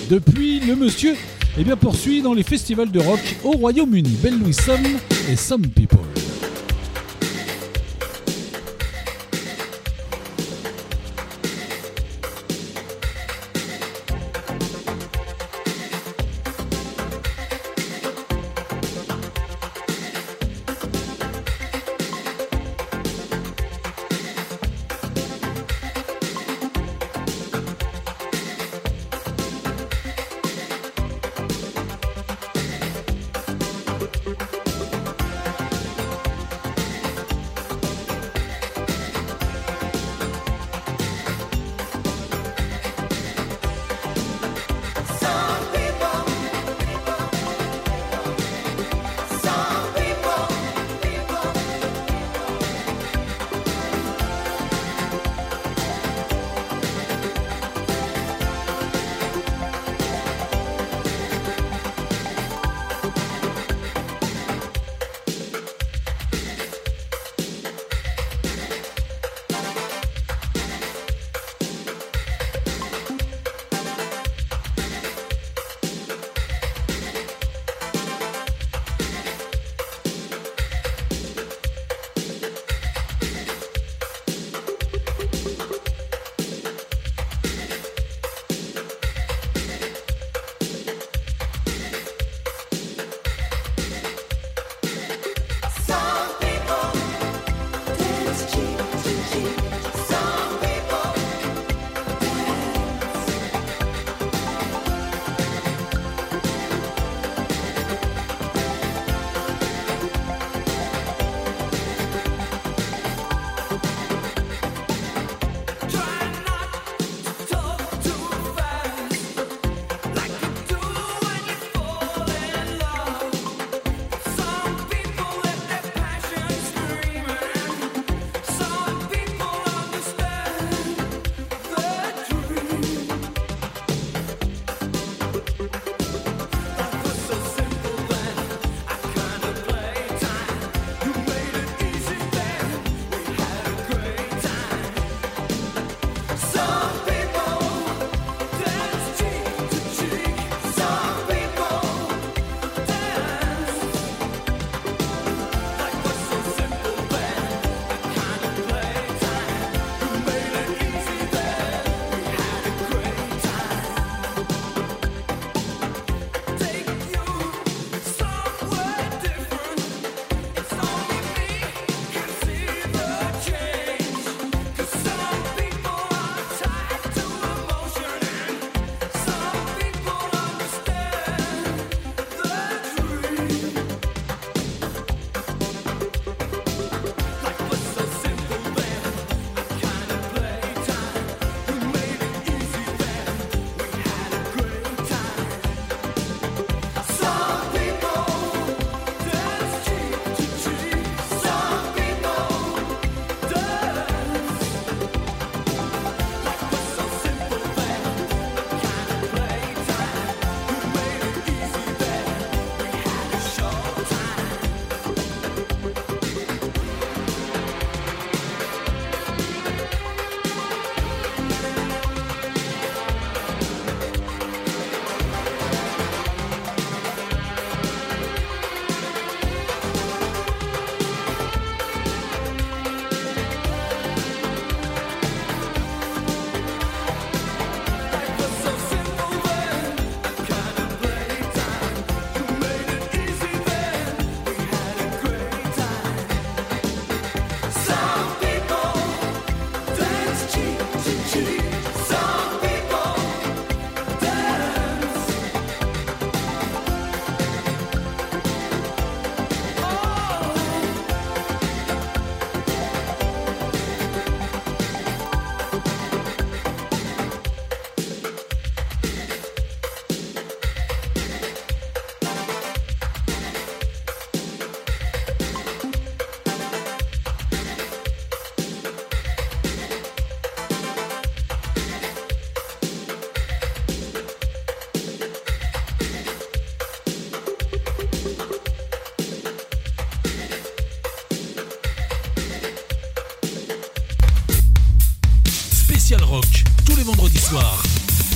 Depuis, 0.09 0.59
le 0.59 0.75
monsieur 0.75 1.15
eh 1.57 1.63
bien, 1.63 1.75
poursuit 1.75 2.21
dans 2.21 2.33
les 2.33 2.43
festivals 2.43 2.91
de 2.91 2.99
rock 2.99 3.19
au 3.43 3.51
Royaume-Uni. 3.51 4.17
Belle 4.23 4.39
Louis 4.39 4.53
Some 4.53 4.85
et 5.29 5.35
Some 5.35 5.67
People. 5.67 6.00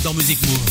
Dans 0.06 0.14
Music 0.14 0.40
Move. 0.44 0.65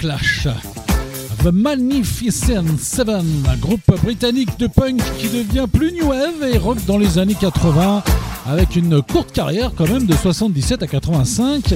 Clash. 0.00 0.48
The 1.44 1.52
Magnificent 1.52 2.78
Seven, 2.78 3.44
un 3.46 3.56
groupe 3.58 3.82
britannique 4.02 4.58
de 4.58 4.66
punk 4.66 4.98
qui 5.18 5.28
devient 5.28 5.66
plus 5.70 5.92
new 5.92 6.06
wave 6.06 6.42
et 6.50 6.56
rock 6.56 6.78
dans 6.86 6.96
les 6.96 7.18
années 7.18 7.36
80, 7.38 8.02
avec 8.46 8.76
une 8.76 9.02
courte 9.02 9.30
carrière 9.32 9.72
quand 9.76 9.86
même 9.86 10.06
de 10.06 10.14
77 10.14 10.82
à 10.82 10.86
85. 10.86 11.74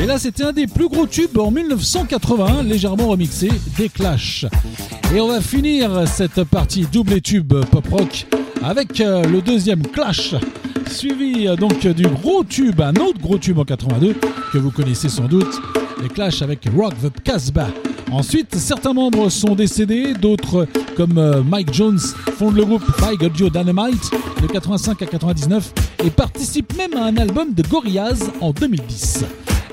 Et 0.00 0.06
là, 0.06 0.18
c'était 0.18 0.44
un 0.44 0.52
des 0.52 0.68
plus 0.68 0.88
gros 0.88 1.08
tubes 1.08 1.36
en 1.36 1.50
1981, 1.50 2.62
légèrement 2.62 3.08
remixé 3.08 3.50
des 3.76 3.88
Clash. 3.88 4.46
Et 5.12 5.20
on 5.20 5.26
va 5.26 5.40
finir 5.40 6.06
cette 6.06 6.44
partie 6.44 6.86
double 6.92 7.20
tube 7.20 7.54
pop 7.72 7.88
rock 7.90 8.26
avec 8.62 9.00
euh, 9.00 9.24
le 9.24 9.42
deuxième 9.42 9.84
Clash, 9.84 10.36
suivi 10.88 11.48
euh, 11.48 11.56
donc 11.56 11.84
du 11.88 12.06
gros 12.06 12.44
tube, 12.44 12.80
un 12.80 12.94
autre 12.94 13.20
gros 13.20 13.38
tube 13.38 13.58
en 13.58 13.64
82 13.64 14.14
que 14.52 14.58
vous 14.58 14.70
connaissez 14.70 15.08
sans 15.08 15.26
doute, 15.26 15.60
les 16.04 16.10
Clash 16.10 16.42
avec 16.42 16.68
Rock 16.76 16.92
the 17.02 17.22
Casbah. 17.22 17.68
Ensuite, 18.12 18.54
certains 18.56 18.92
membres 18.92 19.30
sont 19.30 19.54
décédés, 19.54 20.12
d'autres 20.14 20.66
comme 20.96 21.16
euh, 21.18 21.42
Mike 21.42 21.72
Jones 21.72 21.98
fondent 22.38 22.56
le 22.56 22.64
groupe 22.64 22.84
Big 23.00 23.22
Audio 23.22 23.48
Dynamite 23.48 24.10
de 24.42 24.46
85 24.46 25.00
à 25.02 25.06
99 25.06 25.72
et 26.04 26.10
participent 26.10 26.76
même 26.76 26.94
à 26.94 27.06
un 27.06 27.16
album 27.16 27.54
de 27.54 27.62
Gorillaz 27.66 28.30
en 28.40 28.52
2010. 28.52 29.24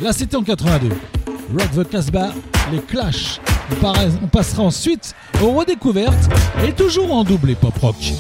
Là, 0.02 0.14
c'était 0.14 0.38
en 0.38 0.44
82. 0.44 0.90
Rock 1.58 1.86
the 1.86 1.90
Casbah, 1.90 2.32
les 2.72 2.80
Clash. 2.80 3.40
On, 4.24 4.28
passera 4.28 4.64
ensuite 4.64 5.14
aux 5.44 5.52
redécouvertes 5.52 6.30
et 6.66 6.72
toujours 6.72 7.14
en 7.14 7.24
double 7.24 7.56
pop 7.56 7.78
rock. 7.80 8.14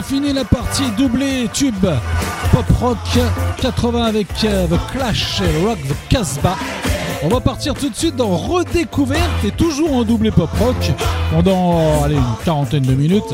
Ça 0.00 0.06
finit 0.06 0.32
la 0.32 0.46
partie 0.46 0.90
doublée 0.96 1.46
tube 1.52 1.84
pop 2.52 2.64
rock 2.80 2.96
80 3.60 4.02
avec 4.02 4.28
euh, 4.44 4.66
The 4.66 4.92
Clash 4.92 5.42
et 5.42 5.62
Rock 5.62 5.76
the 5.86 6.08
Casbah. 6.08 6.56
On 7.22 7.28
va 7.28 7.40
partir 7.40 7.74
tout 7.74 7.90
de 7.90 7.94
suite 7.94 8.16
dans 8.16 8.34
Redécouverte 8.34 9.44
et 9.44 9.50
toujours 9.50 9.92
en 9.92 10.04
doublé 10.04 10.30
pop 10.30 10.48
rock 10.58 10.92
pendant 11.30 12.02
allez, 12.02 12.14
une 12.14 12.44
quarantaine 12.46 12.84
de 12.84 12.94
minutes. 12.94 13.30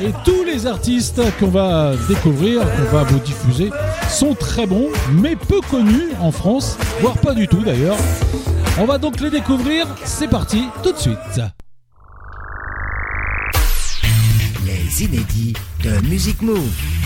Et 0.00 0.12
tous 0.24 0.42
les 0.42 0.66
artistes 0.66 1.20
qu'on 1.38 1.48
va 1.48 1.92
découvrir, 2.08 2.62
qu'on 2.62 2.96
va 2.96 3.02
vous 3.02 3.18
diffuser, 3.18 3.70
sont 4.08 4.34
très 4.34 4.66
bons, 4.66 4.88
mais 5.12 5.36
peu 5.36 5.60
connus 5.70 6.12
en 6.22 6.32
France, 6.32 6.78
voire 7.02 7.18
pas 7.18 7.34
du 7.34 7.46
tout 7.46 7.62
d'ailleurs. 7.62 7.98
On 8.78 8.86
va 8.86 8.96
donc 8.96 9.20
les 9.20 9.28
découvrir. 9.28 9.86
C'est 10.06 10.28
parti, 10.28 10.64
tout 10.82 10.92
de 10.92 10.98
suite. 10.98 11.42
Les 14.64 15.04
inédits 15.04 15.52
de 15.82 16.00
Music 16.02 16.42
Move. 16.42 16.99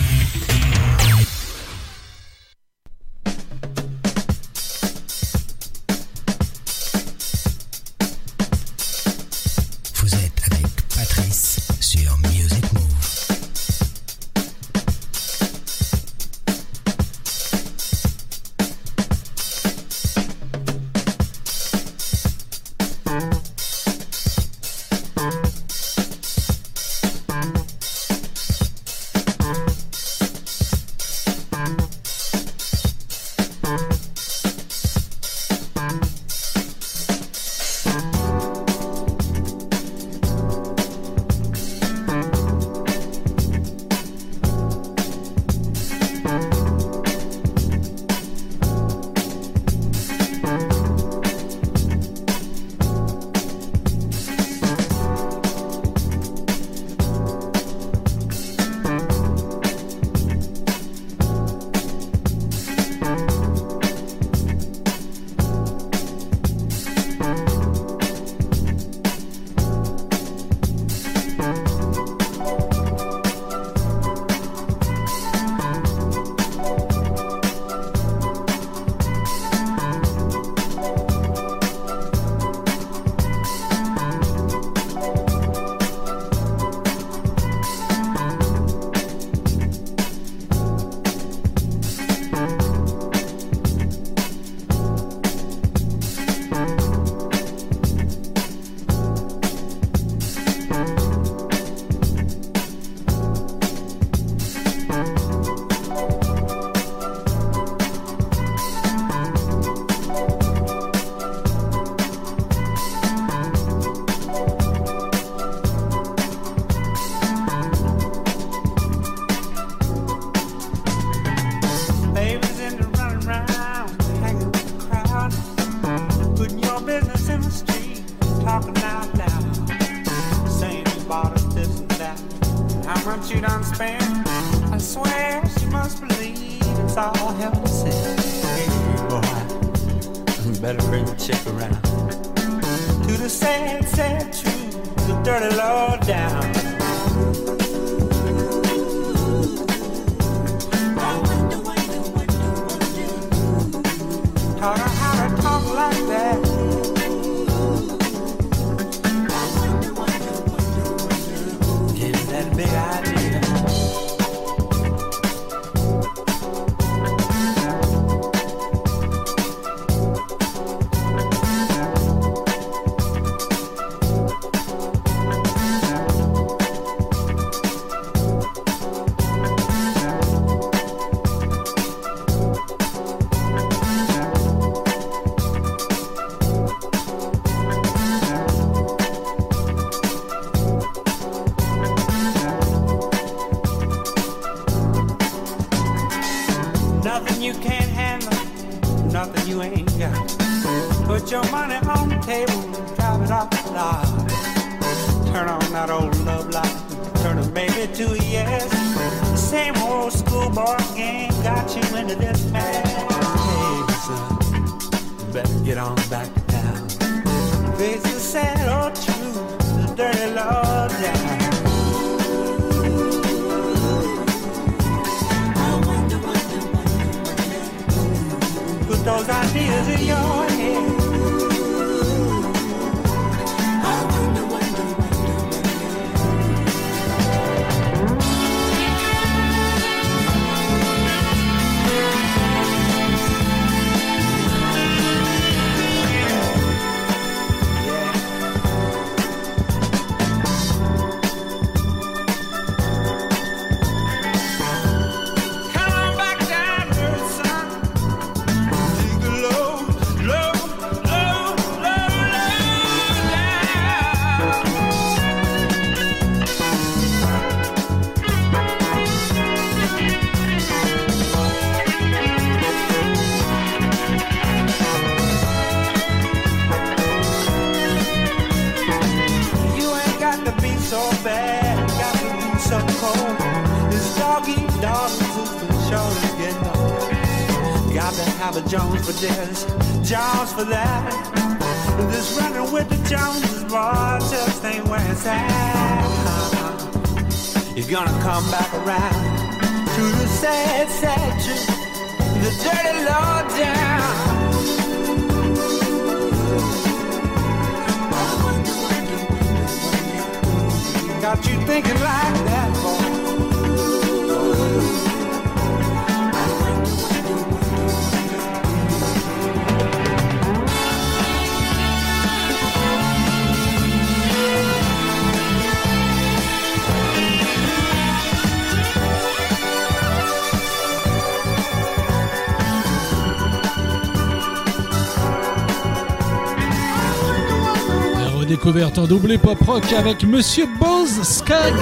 En 338.97 339.05
doublé 339.05 339.37
pop 339.37 339.57
rock 339.65 339.93
avec 339.97 340.23
Monsieur 340.23 340.67
Bose 340.79 341.21
Skag. 341.23 341.73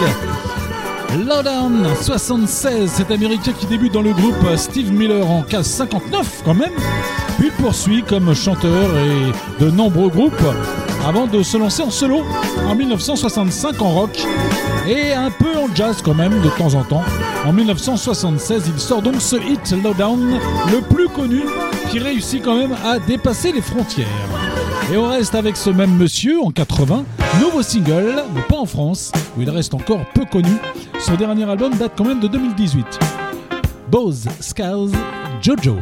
Lowdown 1.27 1.85
76, 2.02 2.90
cet 2.90 3.11
américain 3.11 3.52
qui 3.52 3.65
débute 3.65 3.94
dans 3.94 4.02
le 4.02 4.14
groupe 4.14 4.35
Steve 4.56 4.91
Miller 4.91 5.30
en 5.30 5.44
15 5.44 5.65
59 5.65 6.41
quand 6.44 6.53
même, 6.53 6.72
puis 7.38 7.52
poursuit 7.52 8.03
comme 8.03 8.34
chanteur 8.34 8.90
et 8.98 9.64
de 9.64 9.69
nombreux 9.69 10.10
groupes 10.10 10.45
avant 11.06 11.27
de 11.27 11.44
se 11.44 11.57
lancer 11.57 11.84
en 11.84 11.91
solo 11.91 12.23
en 12.68 12.76
1965 12.76 13.81
en 13.81 13.90
rock 13.90 14.26
et 14.88 15.14
un 15.14 15.30
peu 15.30 15.56
en 15.57 15.73
jazz 15.76 16.02
quand 16.03 16.15
même 16.15 16.41
de 16.41 16.49
temps 16.49 16.73
en 16.73 16.84
temps. 16.84 17.03
En 17.45 17.53
1976, 17.53 18.72
il 18.73 18.80
sort 18.80 19.02
donc 19.02 19.22
ce 19.22 19.35
hit 19.35 19.72
Lowdown, 19.84 20.40
le 20.72 20.81
plus 20.81 21.10
connu, 21.10 21.41
qui 21.91 21.99
réussit 21.99 22.44
quand 22.44 22.56
même 22.56 22.76
à 22.85 22.99
dépasser 22.99 23.52
les 23.52 23.61
frontières. 23.61 24.07
Et 24.94 24.98
on 24.98 25.07
reste 25.07 25.34
avec 25.34 25.57
ce 25.57 25.72
même 25.72 25.98
monsieur 25.98 26.40
en 26.44 26.52
80, 26.52 27.03
nouveau 27.41 27.64
single, 27.64 28.26
mais 28.36 28.44
pas 28.44 28.57
en 28.57 28.68
France, 28.68 29.11
où 29.36 29.41
il 29.41 29.49
reste 29.49 29.74
encore 29.74 30.06
peu 30.14 30.24
connu. 30.24 30.52
Son 30.99 31.15
dernier 31.15 31.49
album 31.49 31.74
date 31.74 31.94
quand 31.98 32.06
même 32.06 32.20
de 32.20 32.28
2018. 32.28 32.86
Bose 33.90 34.28
Scales 34.40 34.91
Jojo. 35.41 35.78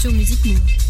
sur 0.00 0.12
Musique 0.12 0.44
Mou. 0.44 0.81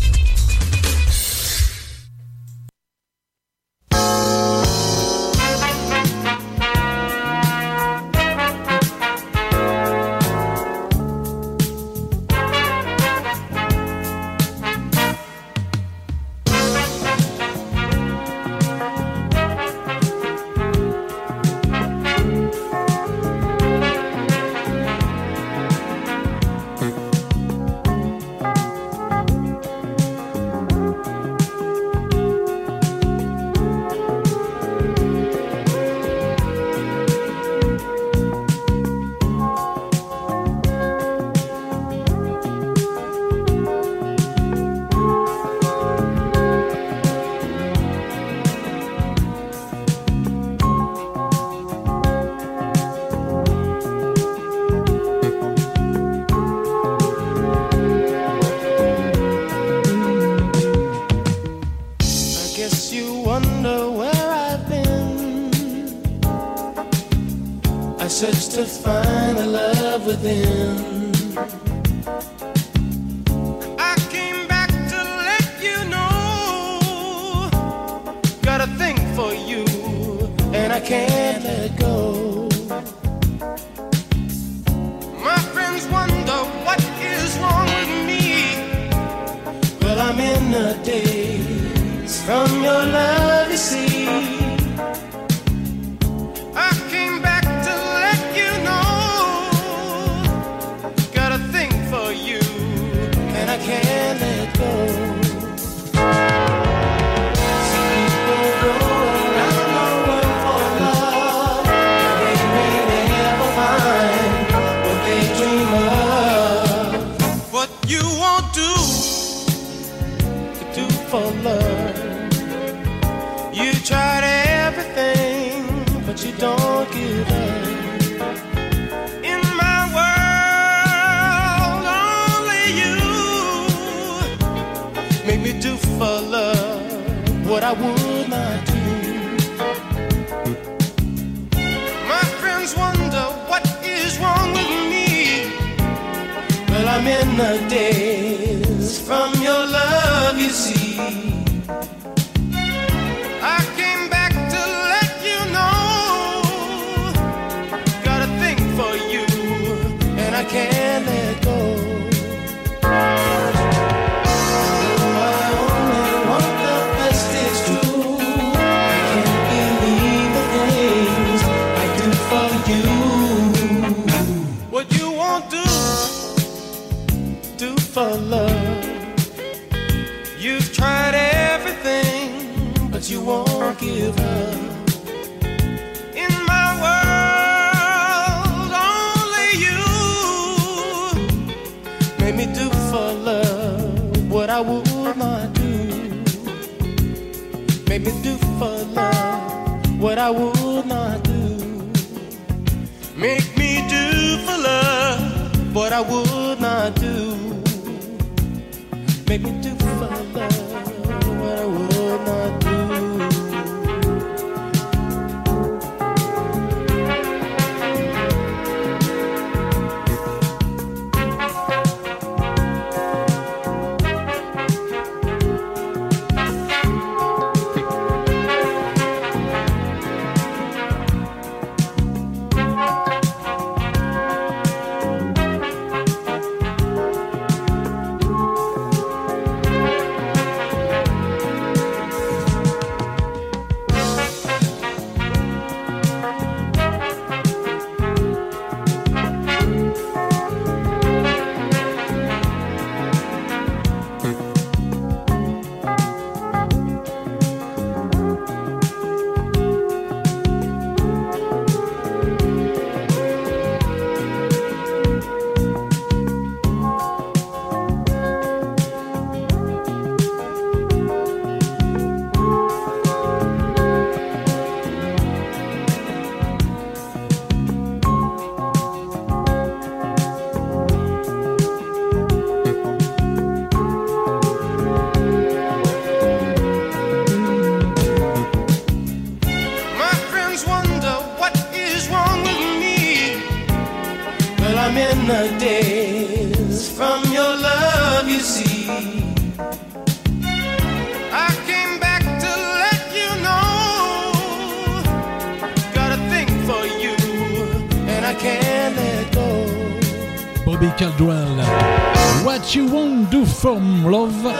What 312.44 312.76
You 312.76 312.88
Want 312.88 313.28
Do 313.30 313.44
From 313.44 314.08
Love. 314.08 314.52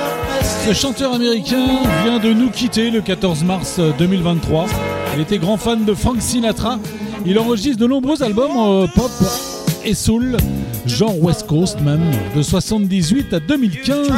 Ce 0.66 0.73
chanteur 0.73 1.14
américain 1.14 1.66
vient 2.02 2.19
de 2.19 2.32
nous 2.32 2.51
quitter 2.51 2.90
le 2.90 3.01
14 3.01 3.44
mars 3.44 3.78
2023. 3.98 4.66
Il 5.14 5.20
était 5.20 5.39
grand 5.39 5.56
fan 5.56 5.85
de 5.85 5.94
Frank 5.94 6.20
Sinatra. 6.20 6.81
Il 7.24 7.39
enregistre 7.39 7.78
de 7.78 7.86
nombreux 7.86 8.24
albums 8.24 8.56
euh, 8.56 8.86
pop 8.93 9.10
et 9.85 9.94
soul, 9.94 10.36
genre 10.85 11.14
West 11.23 11.47
Coast 11.47 11.81
même, 11.81 12.10
de 12.35 12.43
78 12.43 13.35
à 13.35 13.39
2015, 13.40 14.09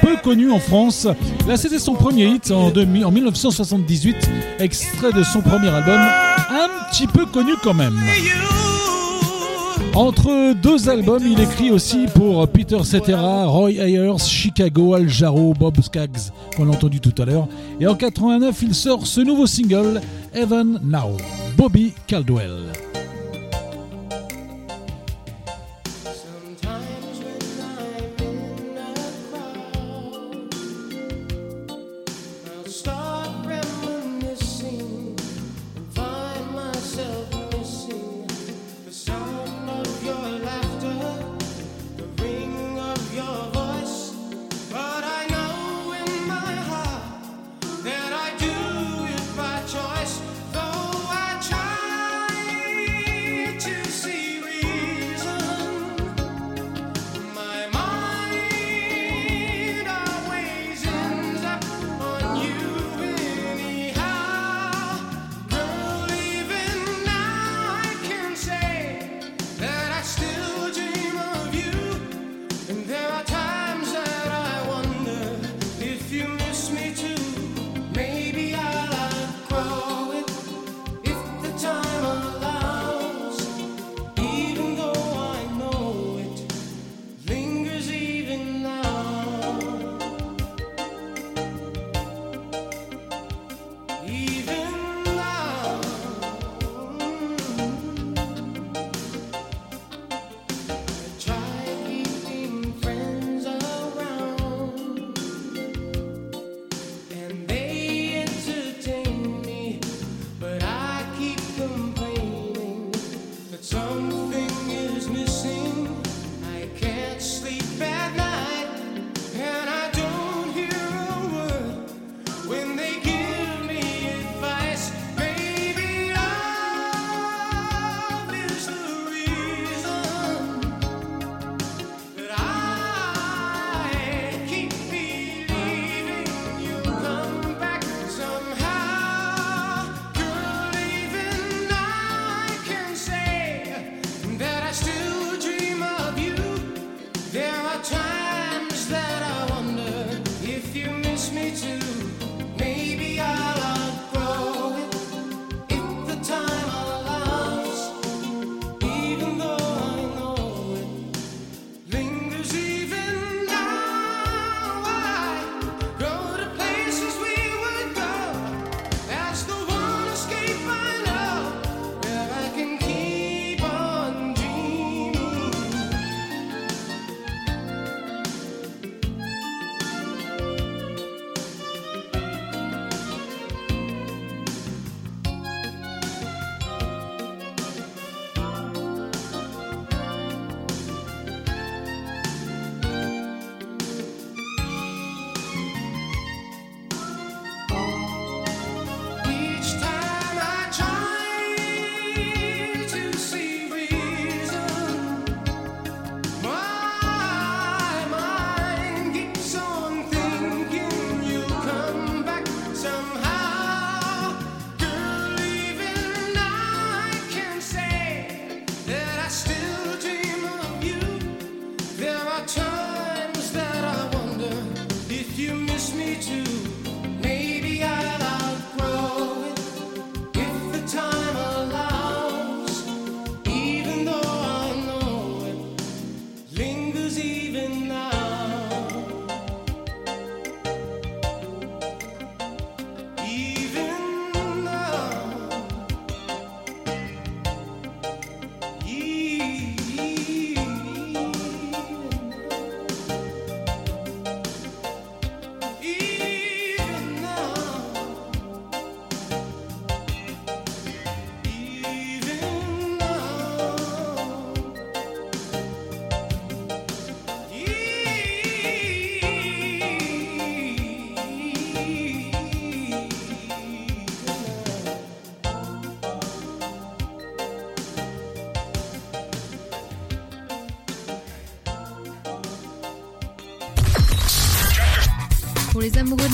peu 0.00 0.16
connu 0.22 0.50
en 0.50 0.60
France. 0.60 1.06
Là, 1.46 1.58
c'était 1.58 1.78
son 1.78 1.92
premier 1.92 2.24
hit 2.24 2.50
en, 2.50 2.70
2000 2.70 3.04
en 3.04 3.10
1978, 3.10 4.16
extrait 4.60 5.12
de 5.12 5.22
son 5.22 5.42
premier 5.42 5.68
album, 5.68 6.00
un 6.00 6.90
petit 6.90 7.06
peu 7.06 7.26
connu 7.26 7.52
quand 7.62 7.74
même. 7.74 7.98
Entre 9.96 10.52
deux 10.52 10.90
albums, 10.90 11.26
il 11.26 11.40
écrit 11.40 11.70
aussi 11.70 12.04
pour 12.14 12.46
Peter 12.48 12.84
Cetera, 12.84 13.46
Roy 13.46 13.78
Ayers, 13.78 14.18
Chicago, 14.18 14.92
Al 14.92 15.08
Jarreau, 15.08 15.54
Bob 15.58 15.80
Skaggs, 15.80 16.30
qu'on 16.54 16.68
a 16.68 16.72
entendu 16.72 17.00
tout 17.00 17.14
à 17.16 17.24
l'heure. 17.24 17.48
Et 17.80 17.86
en 17.86 17.94
89, 17.94 18.60
il 18.60 18.74
sort 18.74 19.06
ce 19.06 19.22
nouveau 19.22 19.46
single, 19.46 20.02
Heaven 20.34 20.80
Now, 20.84 21.16
Bobby 21.56 21.94
Caldwell. 22.06 22.72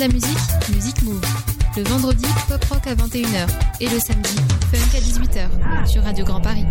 la 0.03 0.09
musique, 0.09 0.69
Music 0.75 1.03
Move. 1.03 1.21
Le 1.77 1.85
vendredi, 1.85 2.25
pop 2.49 2.65
rock 2.65 2.87
à 2.89 2.95
21h. 2.97 3.47
Et 3.81 3.89
le 3.89 4.01
samedi, 4.01 4.35
funk 4.73 4.97
à 4.97 5.01
18h. 5.01 5.87
Sur 5.87 6.03
Radio 6.03 6.25
Grand 6.25 6.41
Paris. 6.41 6.67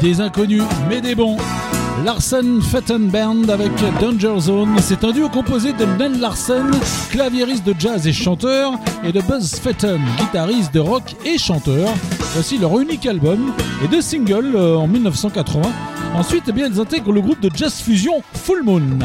des 0.00 0.20
inconnus 0.20 0.62
mais 0.88 1.00
des 1.00 1.14
bons. 1.14 1.36
Larsen 2.04 2.60
Fetten 2.60 3.08
Band 3.08 3.48
avec 3.48 3.72
Danger 4.00 4.38
Zone. 4.40 4.76
C'est 4.80 5.02
un 5.04 5.12
duo 5.12 5.28
composé 5.28 5.72
de 5.72 5.84
Len 5.98 6.20
Larsen, 6.20 6.70
claviériste 7.10 7.64
de 7.64 7.74
jazz 7.78 8.06
et 8.06 8.12
chanteur, 8.12 8.72
et 9.02 9.12
de 9.12 9.20
Buzz 9.22 9.54
Fetten, 9.54 10.00
guitariste 10.18 10.74
de 10.74 10.80
rock 10.80 11.14
et 11.24 11.38
chanteur. 11.38 11.88
Voici 12.34 12.58
leur 12.58 12.78
unique 12.78 13.06
album 13.06 13.52
et 13.82 13.88
deux 13.88 14.02
singles 14.02 14.56
euh, 14.56 14.76
en 14.76 14.86
1980. 14.86 15.62
Ensuite, 16.14 16.44
eh 16.48 16.52
bien, 16.52 16.68
ils 16.68 16.80
intègrent 16.80 17.12
le 17.12 17.20
groupe 17.20 17.40
de 17.40 17.50
jazz 17.54 17.80
fusion 17.80 18.22
Full 18.34 18.62
Moon. 18.62 18.98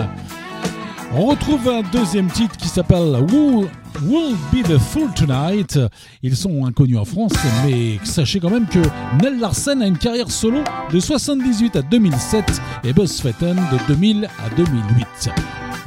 On 1.14 1.26
retrouve 1.26 1.70
un 1.70 1.82
deuxième 1.92 2.30
titre 2.30 2.58
qui 2.58 2.68
s'appelle 2.68 3.18
Woo 3.32 3.68
Will 4.04 4.36
Be 4.52 4.64
the 4.64 4.78
Fool 4.78 5.14
Tonight. 5.14 5.80
Ils 6.24 6.36
sont 6.36 6.66
inconnus 6.66 6.98
en 6.98 7.06
France, 7.06 7.34
mais 7.66 8.00
sachez 8.04 8.40
quand 8.40 8.50
même 8.50 8.68
que 8.68 8.80
Nell 9.22 9.40
Larsen 9.40 9.82
a 9.82 9.88
une 9.88 9.98
carrière 9.98 10.32
solo 10.32 10.64
de 10.92 11.00
78 11.00 11.76
à 11.76 11.82
2007 11.82 12.62
et 12.84 12.94
Buzz 12.94 13.22
Fetten 13.22 13.56
de 13.56 13.88
2000 13.88 14.26
à 14.26 14.56
2008. 14.56 15.30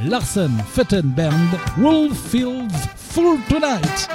Larsen 0.05 0.53
Fetten 0.73 1.03
Band, 1.03 1.31
Wolffield 1.79 2.71
Fool 2.97 3.39
Tonight. 3.49 4.09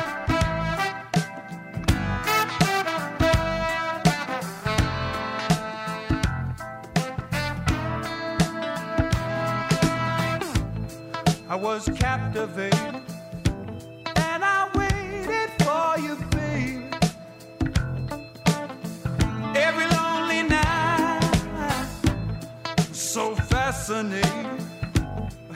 I 11.49 11.55
was 11.55 11.89
captivated 11.97 13.08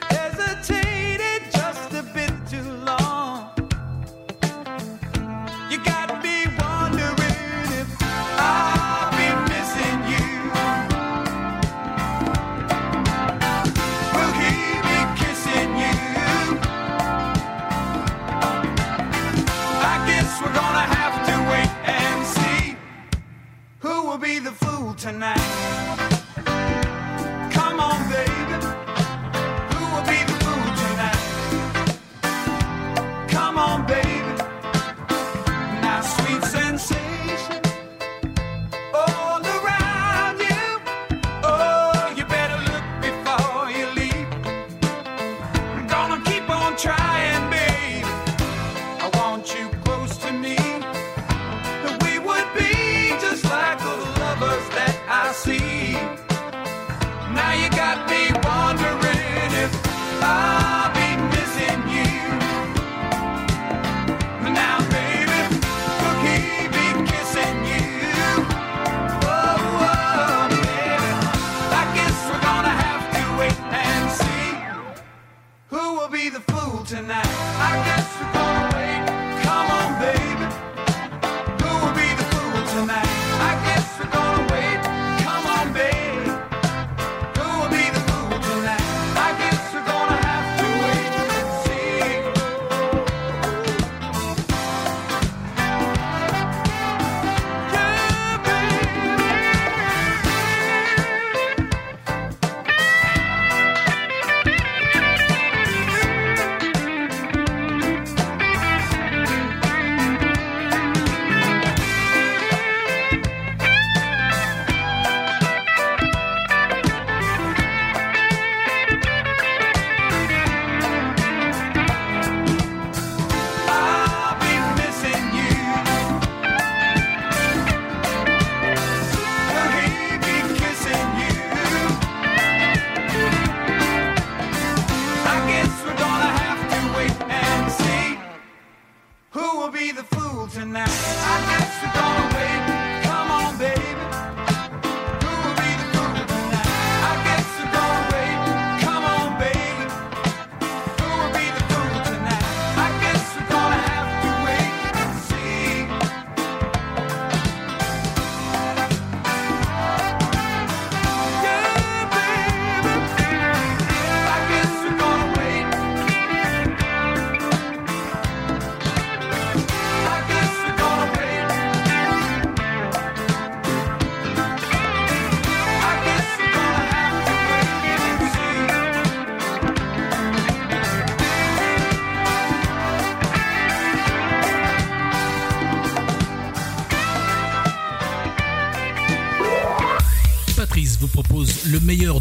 hesitated 0.10 1.43
just 1.51 1.93
a 1.93 2.01
bit 2.15 2.34
too 2.49 2.64
long. 2.84 3.51
You 5.69 5.77
got 5.85 6.23
me 6.23 6.45
wondering 6.57 7.69
if 7.77 7.88
I'll 8.39 9.11
be 9.19 9.30
missing 9.53 9.99
you. 10.14 10.27
Will 14.15 14.34
kissing 15.19 15.72
you? 15.84 15.95
I 19.91 19.95
guess 20.07 20.41
we're 20.41 20.55
gonna 20.55 20.88
have 20.97 21.15
to 21.30 21.35
wait 21.51 21.72
and 21.88 22.26
see 22.26 22.77
who 23.77 23.95
will 24.07 24.18
be 24.18 24.39
the 24.39 24.51
fool 24.53 24.95
tonight. 24.95 25.43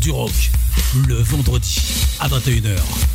du 0.03 0.11
rock 0.11 0.51
le 1.07 1.15
vendredi 1.15 1.81
à 2.19 2.29
21h. 2.29 3.12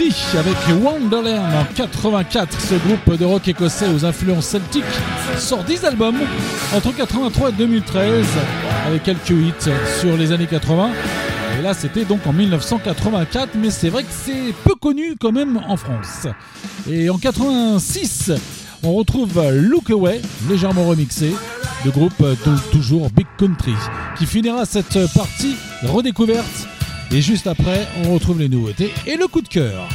avec 0.00 0.56
Wonderland 0.82 1.54
en 1.54 1.64
84. 1.72 2.60
Ce 2.60 2.74
groupe 2.74 3.16
de 3.16 3.24
rock 3.24 3.46
écossais 3.46 3.86
aux 3.88 4.04
influences 4.04 4.46
celtiques 4.46 4.82
sort 5.38 5.62
10 5.62 5.84
albums 5.84 6.18
entre 6.74 6.92
83 6.96 7.50
et 7.50 7.52
2013 7.52 8.26
avec 8.88 9.04
quelques 9.04 9.30
hits 9.30 9.70
sur 10.00 10.16
les 10.16 10.32
années 10.32 10.48
80. 10.48 10.90
Et 11.58 11.62
là, 11.62 11.74
c'était 11.74 12.04
donc 12.04 12.26
en 12.26 12.32
1984, 12.32 13.50
mais 13.54 13.70
c'est 13.70 13.88
vrai 13.88 14.02
que 14.02 14.10
c'est 14.10 14.52
peu 14.64 14.74
connu 14.74 15.14
quand 15.20 15.32
même 15.32 15.60
en 15.68 15.76
France. 15.76 16.26
Et 16.90 17.08
en 17.08 17.16
86, 17.16 18.32
on 18.82 18.94
retrouve 18.94 19.40
Look 19.52 19.90
Away, 19.90 20.20
légèrement 20.48 20.86
remixé, 20.86 21.32
le 21.84 21.92
groupe 21.92 22.24
toujours 22.72 23.10
Big 23.10 23.26
Country, 23.38 23.74
qui 24.18 24.26
finira 24.26 24.66
cette 24.66 24.98
partie 25.14 25.54
redécouverte 25.84 26.63
et 27.14 27.22
juste 27.22 27.46
après, 27.46 27.86
on 28.02 28.14
retrouve 28.14 28.40
les 28.40 28.48
nouveautés 28.48 28.92
et 29.06 29.16
le 29.16 29.28
coup 29.28 29.40
de 29.40 29.46
cœur. 29.46 29.88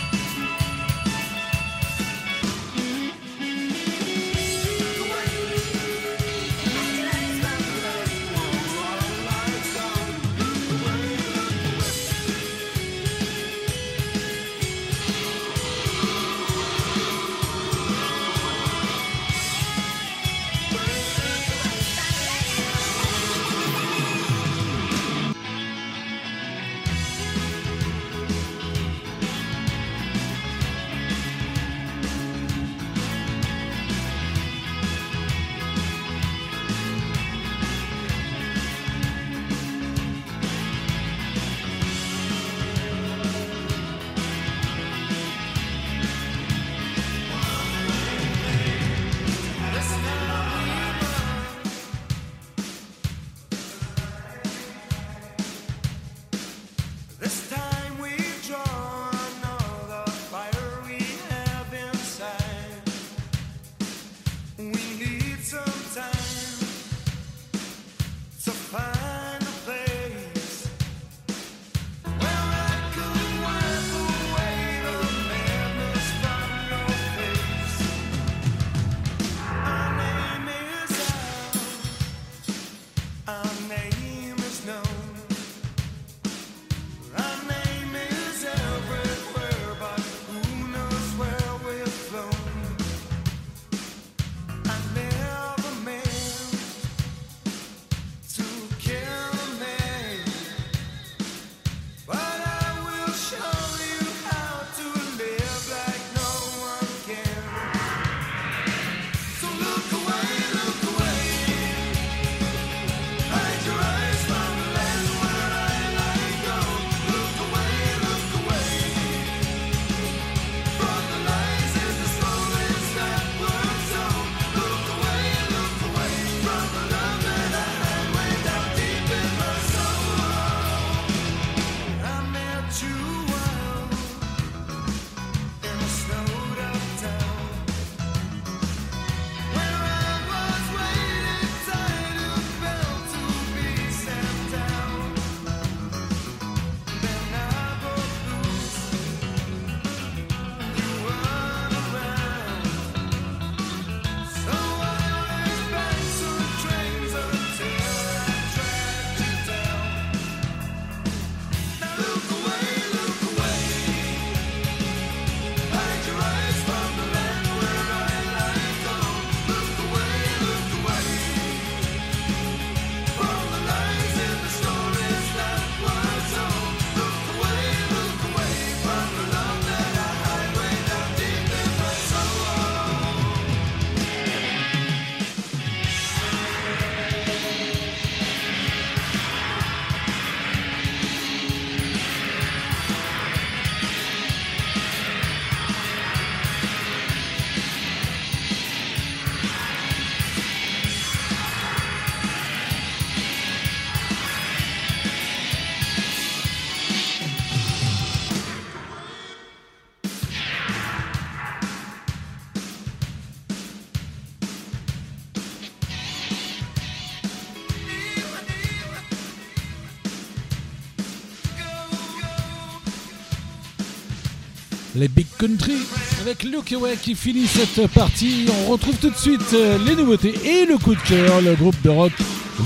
les 225.00 225.08
Big 225.08 225.28
Country 225.38 225.78
avec 226.22 226.44
Look 226.44 226.74
Away 226.74 226.98
qui 227.02 227.16
finit 227.16 227.48
cette 227.48 227.88
partie. 227.88 228.46
On 228.50 228.72
retrouve 228.72 228.96
tout 228.98 229.10
de 229.10 229.16
suite 229.16 229.54
euh, 229.54 229.78
les 229.86 229.96
nouveautés 229.96 230.34
et 230.44 230.66
le 230.66 230.78
coup 230.78 230.94
de 230.94 231.02
cœur, 231.02 231.42
le 231.42 231.56
groupe 231.56 231.82
de 231.84 231.90
rock 231.90 232.12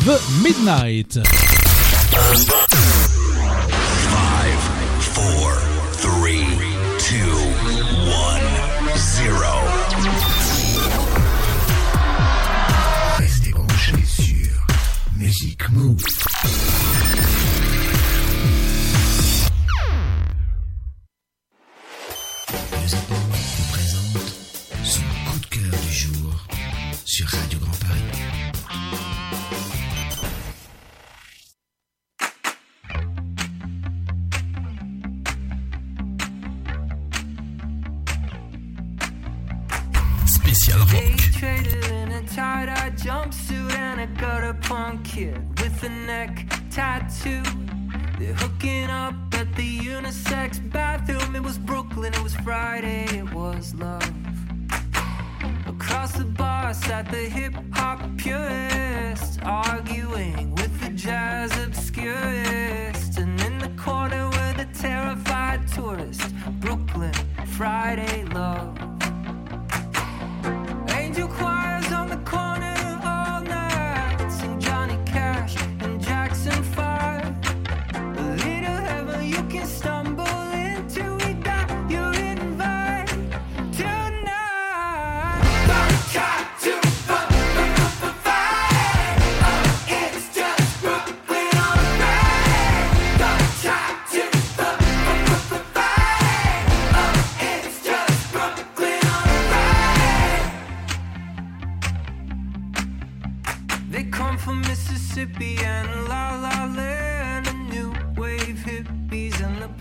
The 0.06 0.20
Midnight. 0.44 1.20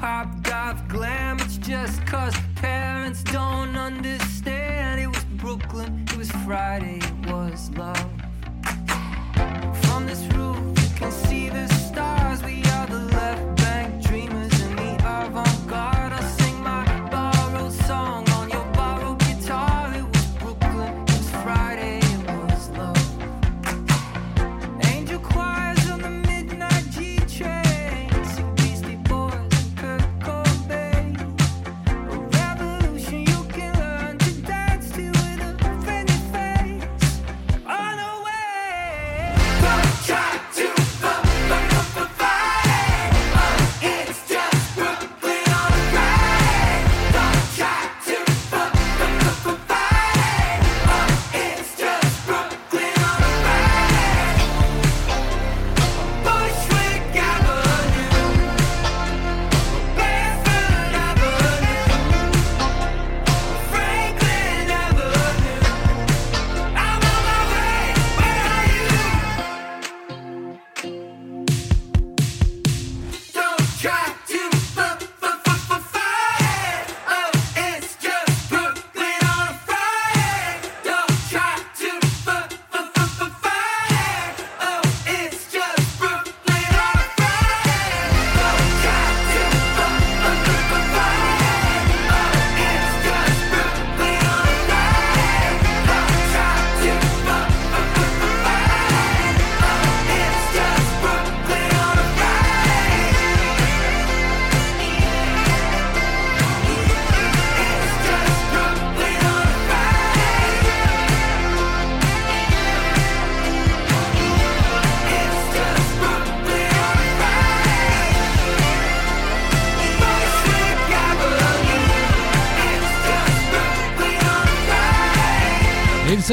Pop 0.02 0.42
goth 0.42 0.88
glam. 0.88 1.38
It's 1.38 1.58
just 1.58 2.04
cause 2.06 2.34
parents 2.56 3.22
don't 3.22 3.76
understand. 3.76 5.00
It 5.00 5.06
was 5.06 5.24
Brooklyn, 5.42 6.04
it 6.10 6.16
was 6.16 6.28
Friday, 6.44 6.98
it 7.00 7.30
was 7.30 7.70
love. 7.76 8.10
From 9.84 10.06
this 10.08 10.24
roof, 10.34 10.58
you 10.82 10.90
can 10.96 11.12
see 11.12 11.50
the 11.50 11.71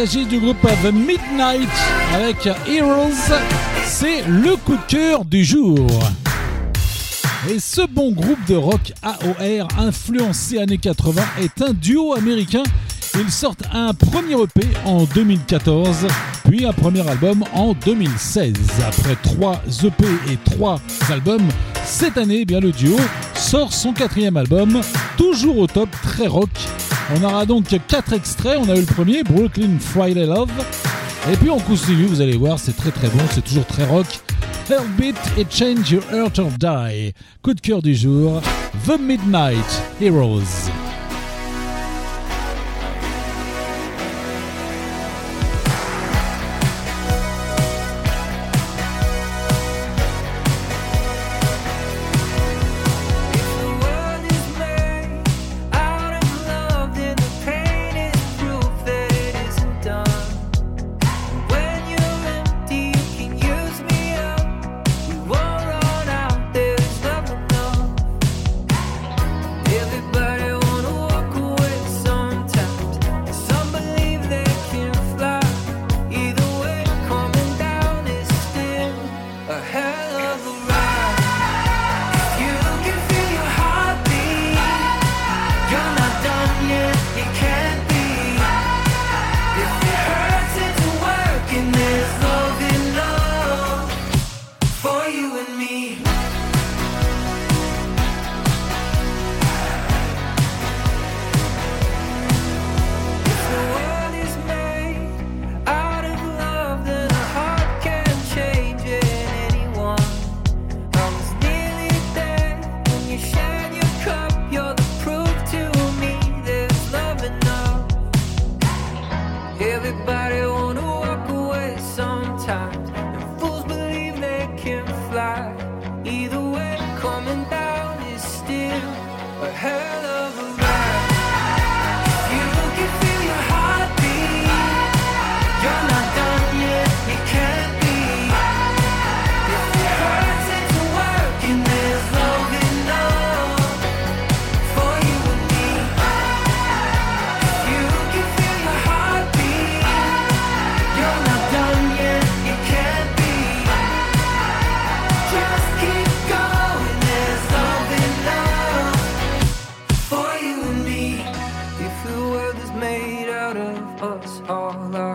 s'agit 0.06 0.26
du 0.26 0.40
groupe 0.40 0.62
The 0.62 0.94
Midnight 0.94 1.68
avec 2.14 2.48
Heroes. 2.70 3.34
C'est 3.86 4.24
le 4.28 4.56
coup 4.56 4.78
de 4.78 4.88
cœur 4.88 5.26
du 5.26 5.44
jour. 5.44 5.86
Et 7.50 7.60
ce 7.60 7.86
bon 7.86 8.14
groupe 8.14 8.40
de 8.48 8.56
rock 8.56 8.94
AOR 9.04 9.68
influencé 9.78 10.58
années 10.58 10.78
80 10.78 11.22
est 11.42 11.62
un 11.62 11.74
duo 11.74 12.14
américain. 12.14 12.64
Ils 13.16 13.30
sortent 13.30 13.64
un 13.74 13.94
premier 13.94 14.42
EP 14.42 14.68
en 14.86 15.04
2014, 15.04 16.08
puis 16.48 16.66
un 16.66 16.72
premier 16.72 17.06
album 17.06 17.44
en 17.54 17.74
2016. 17.74 18.54
Après 18.88 19.18
trois 19.22 19.62
EP 19.84 20.06
et 20.32 20.38
trois 20.46 20.80
albums, 21.10 21.50
cette 21.84 22.18
année, 22.18 22.40
eh 22.42 22.46
bien 22.46 22.62
le 22.62 22.72
duo 22.72 22.96
sort 23.36 23.74
son 23.74 23.92
quatrième 23.92 24.38
album, 24.38 24.80
toujours 25.18 25.58
au 25.58 25.68
top, 25.68 25.90
très 26.04 26.28
rock. 26.28 26.50
On 27.16 27.24
aura 27.24 27.46
donc 27.46 27.66
quatre 27.88 28.14
extraits. 28.14 28.60
On 28.60 28.70
a 28.70 28.76
eu 28.76 28.82
le 28.82 28.86
premier, 28.86 29.24
Brooklyn 29.24 29.80
Friday 29.80 30.26
Love. 30.26 30.52
Et 31.32 31.36
puis 31.36 31.50
on 31.50 31.60
continue, 31.60 32.06
vous 32.06 32.22
allez 32.22 32.38
voir, 32.38 32.60
c'est 32.60 32.76
très 32.76 32.92
très 32.92 33.08
bon, 33.10 33.20
c'est 33.32 33.44
toujours 33.44 33.66
très 33.66 33.86
rock. 33.86 34.08
Heartbeat 34.70 35.16
et 35.38 35.46
Change 35.50 35.92
Your 35.92 36.04
Heart 36.12 36.40
or 36.40 36.52
Die. 36.60 37.14
Coup 37.42 37.54
de 37.54 37.62
cœur 37.62 37.82
du 37.82 37.96
jour, 37.96 38.42
The 38.86 39.00
Midnight 39.00 39.84
Heroes. 40.00 40.70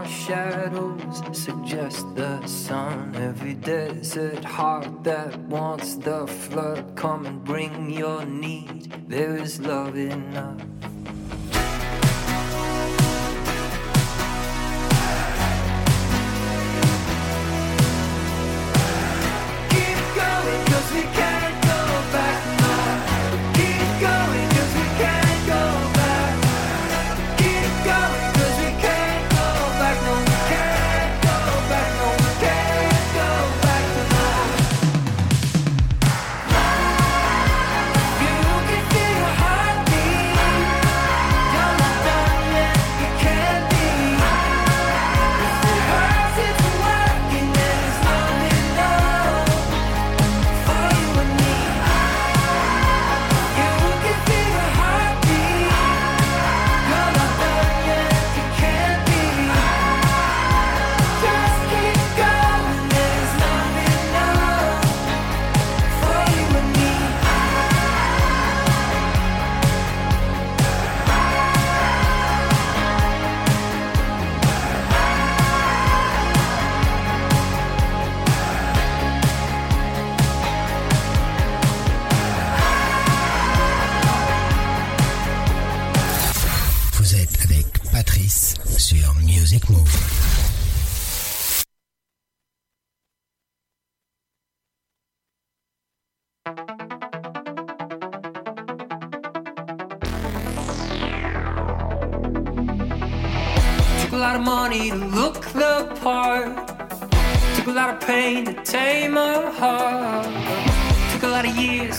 shadows 0.06 1.22
suggest 1.32 2.14
the 2.14 2.46
sun. 2.46 3.14
Every 3.16 3.54
desert 3.54 4.44
heart 4.44 5.04
that 5.04 5.38
wants 5.40 5.96
the 5.96 6.26
flood, 6.26 6.94
come 6.96 7.26
and 7.26 7.44
bring 7.44 7.90
your 7.90 8.24
need. 8.24 9.08
There 9.08 9.36
is 9.36 9.60
love 9.60 9.96
enough. 9.96 10.73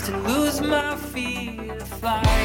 to 0.05 0.15
lose 0.17 0.61
my 0.61 0.95
feet 0.95 1.57
to 1.79 1.85
fly. 1.85 2.44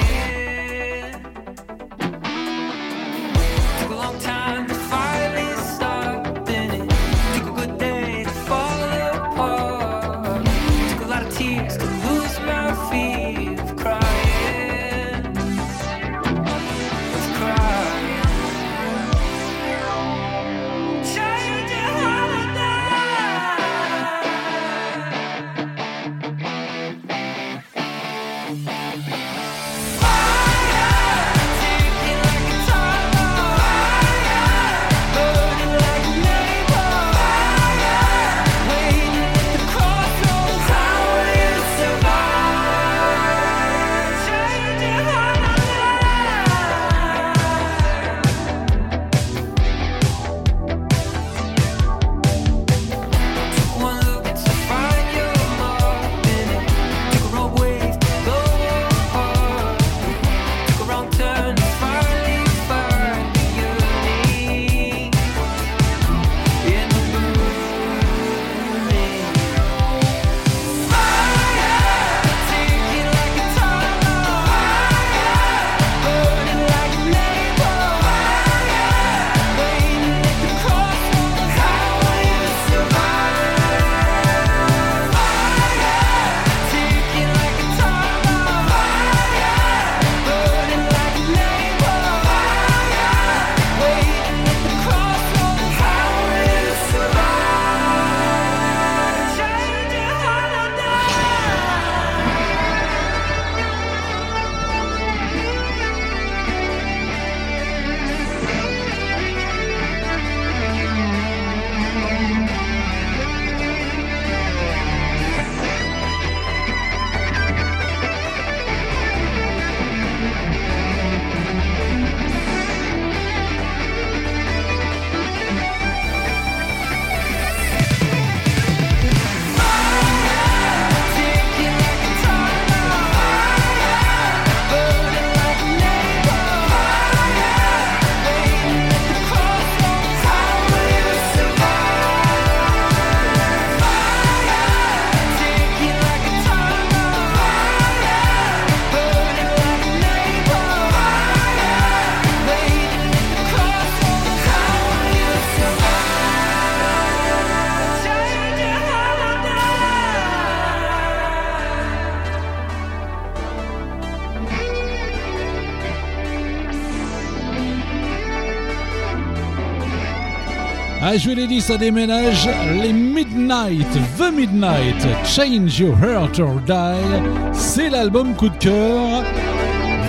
Ah, 171.13 171.19
je 171.19 171.29
vous 171.29 171.35
l'ai 171.35 171.49
dit, 171.49 171.61
ça 171.61 171.77
déménage. 171.77 172.49
Les 172.81 172.93
Midnight, 172.93 173.89
The 174.17 174.33
Midnight, 174.33 175.05
Change 175.25 175.81
Your 175.81 175.97
Heart 176.01 176.39
or 176.39 176.61
Die. 176.65 177.53
C'est 177.53 177.91
l'album 177.91 178.33
coup 178.37 178.49
de 178.49 178.57
cœur. 178.59 179.25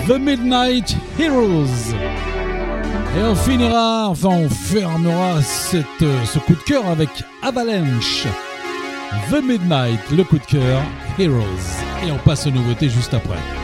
The 0.06 0.16
Midnight 0.20 0.96
Heroes. 1.18 1.96
Et 3.18 3.22
on 3.24 3.34
finira, 3.34 4.10
enfin 4.10 4.28
on 4.28 4.48
fermera 4.48 5.42
cette, 5.42 5.84
ce 5.98 6.38
coup 6.38 6.54
de 6.54 6.62
cœur 6.62 6.86
avec 6.86 7.10
Avalanche. 7.42 8.28
The 9.28 9.42
Midnight, 9.42 10.08
le 10.16 10.22
coup 10.22 10.38
de 10.38 10.46
cœur, 10.46 10.82
Heroes. 11.18 11.82
Et 12.06 12.12
on 12.12 12.18
passe 12.18 12.46
aux 12.46 12.52
nouveautés 12.52 12.88
juste 12.88 13.12
après. 13.12 13.61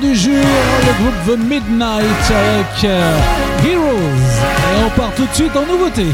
Du 0.00 0.14
jour, 0.14 0.32
le 0.32 1.02
groupe 1.02 1.14
The 1.26 1.38
Midnight 1.44 2.30
avec 2.30 2.84
euh, 2.84 3.18
Heroes. 3.64 3.98
Et 3.98 4.84
on 4.86 4.90
part 4.90 5.12
tout 5.16 5.26
de 5.26 5.34
suite 5.34 5.56
en. 5.56 5.66
Nouveauté, 5.66 6.06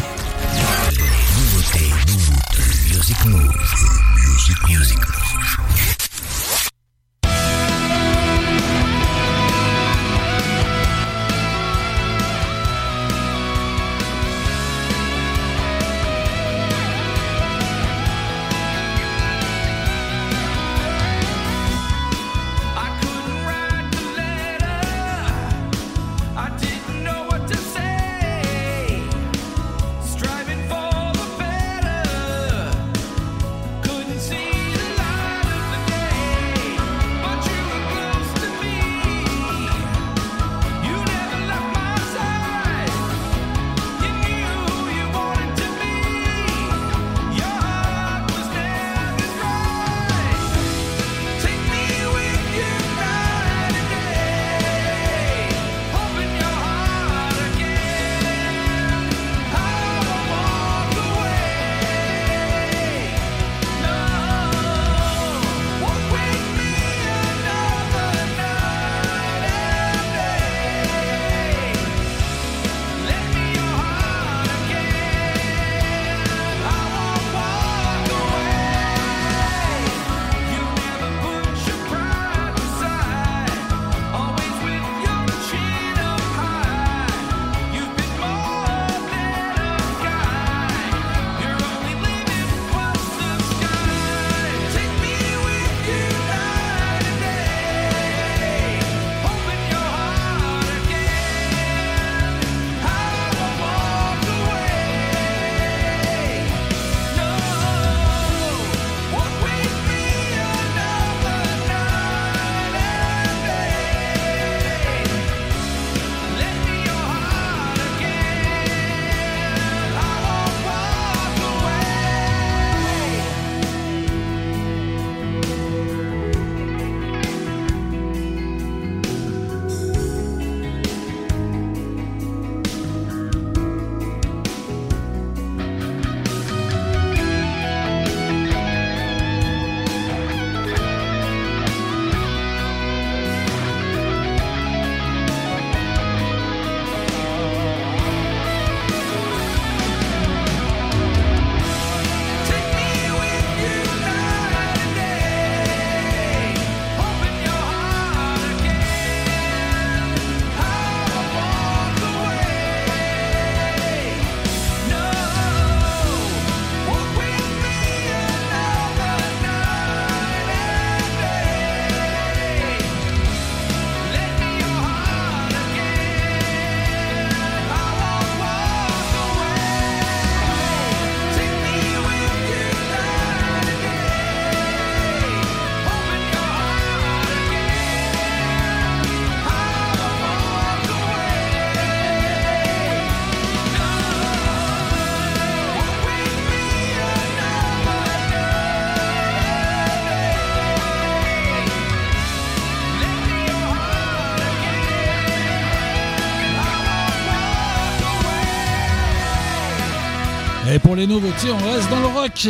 les 210.94 211.06
nouveautés. 211.06 211.48
On 211.50 211.73
reste 211.73 211.90
dans 211.90 212.00
le 212.00 212.06
rock 212.06 212.48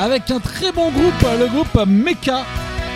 avec 0.00 0.30
un 0.30 0.40
très 0.40 0.72
bon 0.72 0.90
groupe, 0.90 1.26
le 1.38 1.46
groupe 1.46 1.86
Mecha. 1.86 2.44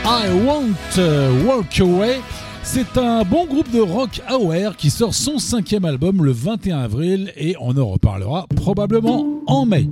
I 0.05 0.28
Won't 0.44 1.47
Walk 1.47 1.81
Away. 1.81 2.20
C'est 2.62 2.99
un 2.99 3.25
bon 3.25 3.47
groupe 3.47 3.70
de 3.70 3.81
rock 3.81 4.20
aware 4.28 4.76
qui 4.76 4.91
sort 4.91 5.15
son 5.15 5.39
cinquième 5.39 5.84
album 5.86 6.23
le 6.23 6.33
21 6.33 6.78
avril 6.78 7.33
et 7.36 7.57
on 7.60 7.76
en 7.78 7.86
reparlera 7.86 8.47
probablement 8.57 9.26
en 9.47 9.65
mai. 9.65 9.89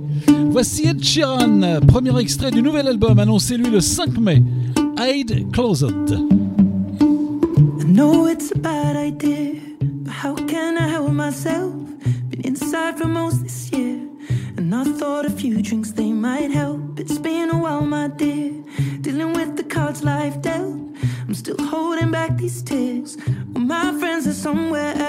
Voici 0.51 0.87
Ed 0.87 1.03
Sheeran, 1.03 1.79
premier 1.87 2.17
extrait 2.19 2.51
du 2.51 2.61
nouvel 2.61 2.87
album 2.87 3.17
annoncé 3.17 3.57
lui 3.57 3.69
le 3.69 3.81
5 3.81 4.17
mai, 4.19 4.43
Hide 4.99 5.51
Closet. 5.51 5.87
I 14.79 14.83
thought 14.83 15.25
a 15.25 15.31
few 15.31 15.59
drinks 15.63 15.89
they 15.91 16.11
might 16.11 16.51
help. 16.51 16.99
It's 16.99 17.17
been 17.17 17.49
a 17.49 17.57
while, 17.57 17.81
my 17.81 18.09
dear, 18.09 18.51
dealing 19.01 19.33
with 19.33 19.57
the 19.57 19.63
cards 19.63 20.03
life 20.03 20.39
dealt. 20.39 20.75
I'm 21.27 21.33
still 21.33 21.57
holding 21.59 22.11
back 22.11 22.37
these 22.37 22.61
tears. 22.61 23.17
Well, 23.53 23.63
my 23.63 23.97
friends 23.97 24.27
are 24.27 24.33
somewhere 24.33 24.93
else. 24.93 25.06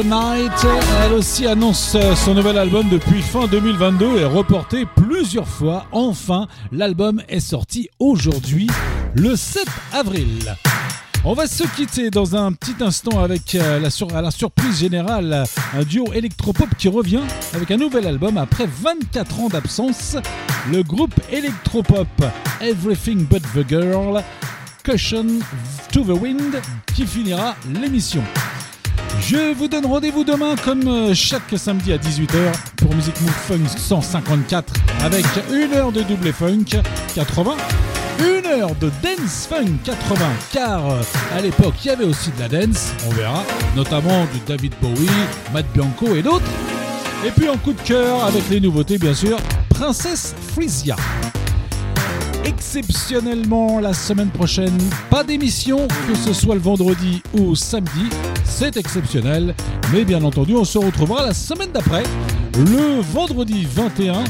Elle 0.00 1.12
aussi 1.12 1.44
annonce 1.48 1.96
son 2.24 2.34
nouvel 2.34 2.56
album 2.56 2.88
depuis 2.88 3.20
fin 3.20 3.48
2022 3.48 4.18
et 4.18 4.24
reporté 4.24 4.86
plusieurs 4.94 5.48
fois. 5.48 5.86
Enfin, 5.90 6.46
l'album 6.70 7.20
est 7.28 7.40
sorti 7.40 7.88
aujourd'hui, 7.98 8.68
le 9.16 9.34
7 9.34 9.66
avril. 9.92 10.54
On 11.24 11.32
va 11.32 11.48
se 11.48 11.64
quitter 11.74 12.10
dans 12.10 12.36
un 12.36 12.52
petit 12.52 12.76
instant 12.80 13.18
avec 13.18 13.56
euh, 13.56 13.80
la 13.80 14.22
la 14.22 14.30
surprise 14.30 14.78
générale 14.78 15.44
un 15.74 15.82
duo 15.82 16.12
électropop 16.12 16.68
qui 16.78 16.88
revient 16.88 17.24
avec 17.52 17.72
un 17.72 17.76
nouvel 17.76 18.06
album 18.06 18.38
après 18.38 18.68
24 18.68 19.40
ans 19.40 19.48
d'absence. 19.48 20.16
Le 20.70 20.84
groupe 20.84 21.14
électropop 21.32 22.06
Everything 22.60 23.24
But 23.24 23.42
the 23.52 23.68
Girl, 23.68 24.22
Cushion 24.84 25.40
to 25.90 26.04
the 26.04 26.20
Wind 26.20 26.60
qui 26.94 27.04
finira 27.04 27.56
l'émission. 27.80 28.22
Je 29.30 29.52
vous 29.52 29.68
donne 29.68 29.84
rendez-vous 29.84 30.24
demain 30.24 30.56
comme 30.56 30.88
euh, 30.88 31.12
chaque 31.12 31.52
samedi 31.54 31.92
à 31.92 31.98
18h 31.98 32.50
pour 32.76 32.94
Music 32.94 33.14
Move 33.20 33.30
Funk 33.30 33.68
154 33.76 34.72
avec 35.02 35.26
une 35.52 35.74
heure 35.74 35.92
de 35.92 36.00
double 36.00 36.32
funk 36.32 36.80
80, 37.14 37.56
une 38.20 38.46
heure 38.46 38.74
de 38.76 38.90
dance 39.02 39.46
funk 39.46 39.66
80 39.84 40.26
car 40.50 40.82
à 41.36 41.42
l'époque 41.42 41.74
il 41.84 41.88
y 41.88 41.90
avait 41.90 42.06
aussi 42.06 42.30
de 42.30 42.40
la 42.40 42.48
dance, 42.48 42.94
on 43.06 43.10
verra, 43.10 43.44
notamment 43.76 44.24
du 44.32 44.40
David 44.46 44.72
Bowie, 44.80 45.10
Matt 45.52 45.66
Bianco 45.74 46.16
et 46.16 46.22
d'autres. 46.22 46.50
Et 47.26 47.30
puis 47.30 47.50
en 47.50 47.58
coup 47.58 47.74
de 47.74 47.82
cœur 47.82 48.24
avec 48.24 48.48
les 48.48 48.60
nouveautés 48.60 48.96
bien 48.96 49.12
sûr, 49.12 49.36
Princesse 49.68 50.34
Frisia. 50.54 50.96
Exceptionnellement 52.46 53.78
la 53.78 53.92
semaine 53.92 54.30
prochaine, 54.30 54.78
pas 55.10 55.22
d'émission, 55.22 55.86
que 56.08 56.14
ce 56.14 56.32
soit 56.32 56.54
le 56.54 56.62
vendredi 56.62 57.22
ou 57.34 57.54
samedi, 57.54 58.08
c'est 58.48 58.76
exceptionnel. 58.76 59.54
Mais 59.92 60.04
bien 60.04 60.22
entendu, 60.24 60.54
on 60.54 60.64
se 60.64 60.78
retrouvera 60.78 61.24
la 61.24 61.34
semaine 61.34 61.70
d'après, 61.72 62.02
le 62.56 63.00
vendredi 63.00 63.66
21, 63.70 64.24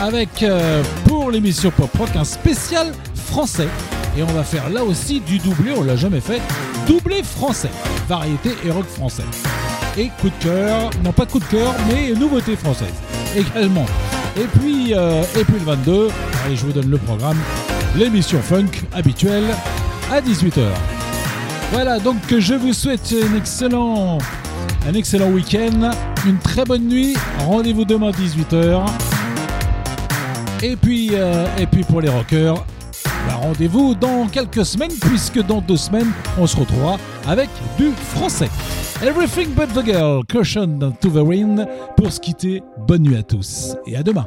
avec 0.00 0.42
euh, 0.42 0.82
pour 1.04 1.30
l'émission 1.30 1.70
Pop 1.70 1.90
Rock 1.98 2.16
un 2.16 2.24
spécial 2.24 2.92
français. 3.14 3.68
Et 4.16 4.22
on 4.22 4.32
va 4.32 4.44
faire 4.44 4.70
là 4.70 4.84
aussi 4.84 5.20
du 5.20 5.38
doublé, 5.38 5.72
on 5.76 5.82
l'a 5.82 5.96
jamais 5.96 6.20
fait, 6.20 6.40
doublé 6.86 7.22
français, 7.22 7.70
variété 8.08 8.50
et 8.64 8.70
rock 8.70 8.86
français. 8.86 9.24
Et 9.98 10.08
coup 10.20 10.28
de 10.28 10.44
cœur, 10.44 10.90
non 11.02 11.12
pas 11.12 11.26
coup 11.26 11.40
de 11.40 11.44
cœur, 11.44 11.74
mais 11.88 12.12
nouveauté 12.12 12.56
française 12.56 12.94
également. 13.36 13.86
Et 14.36 14.46
puis, 14.58 14.94
euh, 14.94 15.22
et 15.38 15.44
puis 15.44 15.54
le 15.54 15.64
22, 15.64 16.08
allez, 16.44 16.56
je 16.56 16.64
vous 16.64 16.72
donne 16.72 16.90
le 16.90 16.98
programme, 16.98 17.38
l'émission 17.96 18.40
funk 18.40 18.70
habituelle 18.92 19.44
à 20.12 20.20
18h. 20.20 20.93
Voilà, 21.72 21.98
donc 21.98 22.16
je 22.38 22.54
vous 22.54 22.72
souhaite 22.72 23.14
un 23.30 23.34
excellent, 23.34 24.18
week-end, 25.30 25.90
une 26.26 26.38
très 26.38 26.64
bonne 26.64 26.88
nuit. 26.88 27.14
Rendez-vous 27.40 27.84
demain 27.84 28.10
18h. 28.10 28.84
Et 30.62 30.76
puis, 30.76 31.10
euh, 31.12 31.46
et 31.58 31.66
puis 31.66 31.82
pour 31.82 32.00
les 32.00 32.08
rockers, 32.08 32.64
bah, 33.26 33.34
rendez-vous 33.34 33.94
dans 33.94 34.26
quelques 34.26 34.64
semaines, 34.64 34.92
puisque 35.00 35.44
dans 35.44 35.60
deux 35.60 35.76
semaines, 35.76 36.12
on 36.38 36.46
se 36.46 36.56
retrouvera 36.56 36.96
avec 37.26 37.48
du 37.76 37.90
français. 38.14 38.48
Everything 39.02 39.48
but 39.54 39.68
the 39.74 39.84
girl, 39.84 40.22
caution 40.30 40.78
to 41.00 41.10
the 41.10 41.22
wind. 41.22 41.66
Pour 41.96 42.12
se 42.12 42.20
quitter, 42.20 42.62
bonne 42.86 43.02
nuit 43.02 43.16
à 43.16 43.22
tous 43.22 43.76
et 43.86 43.96
à 43.96 44.02
demain. 44.02 44.26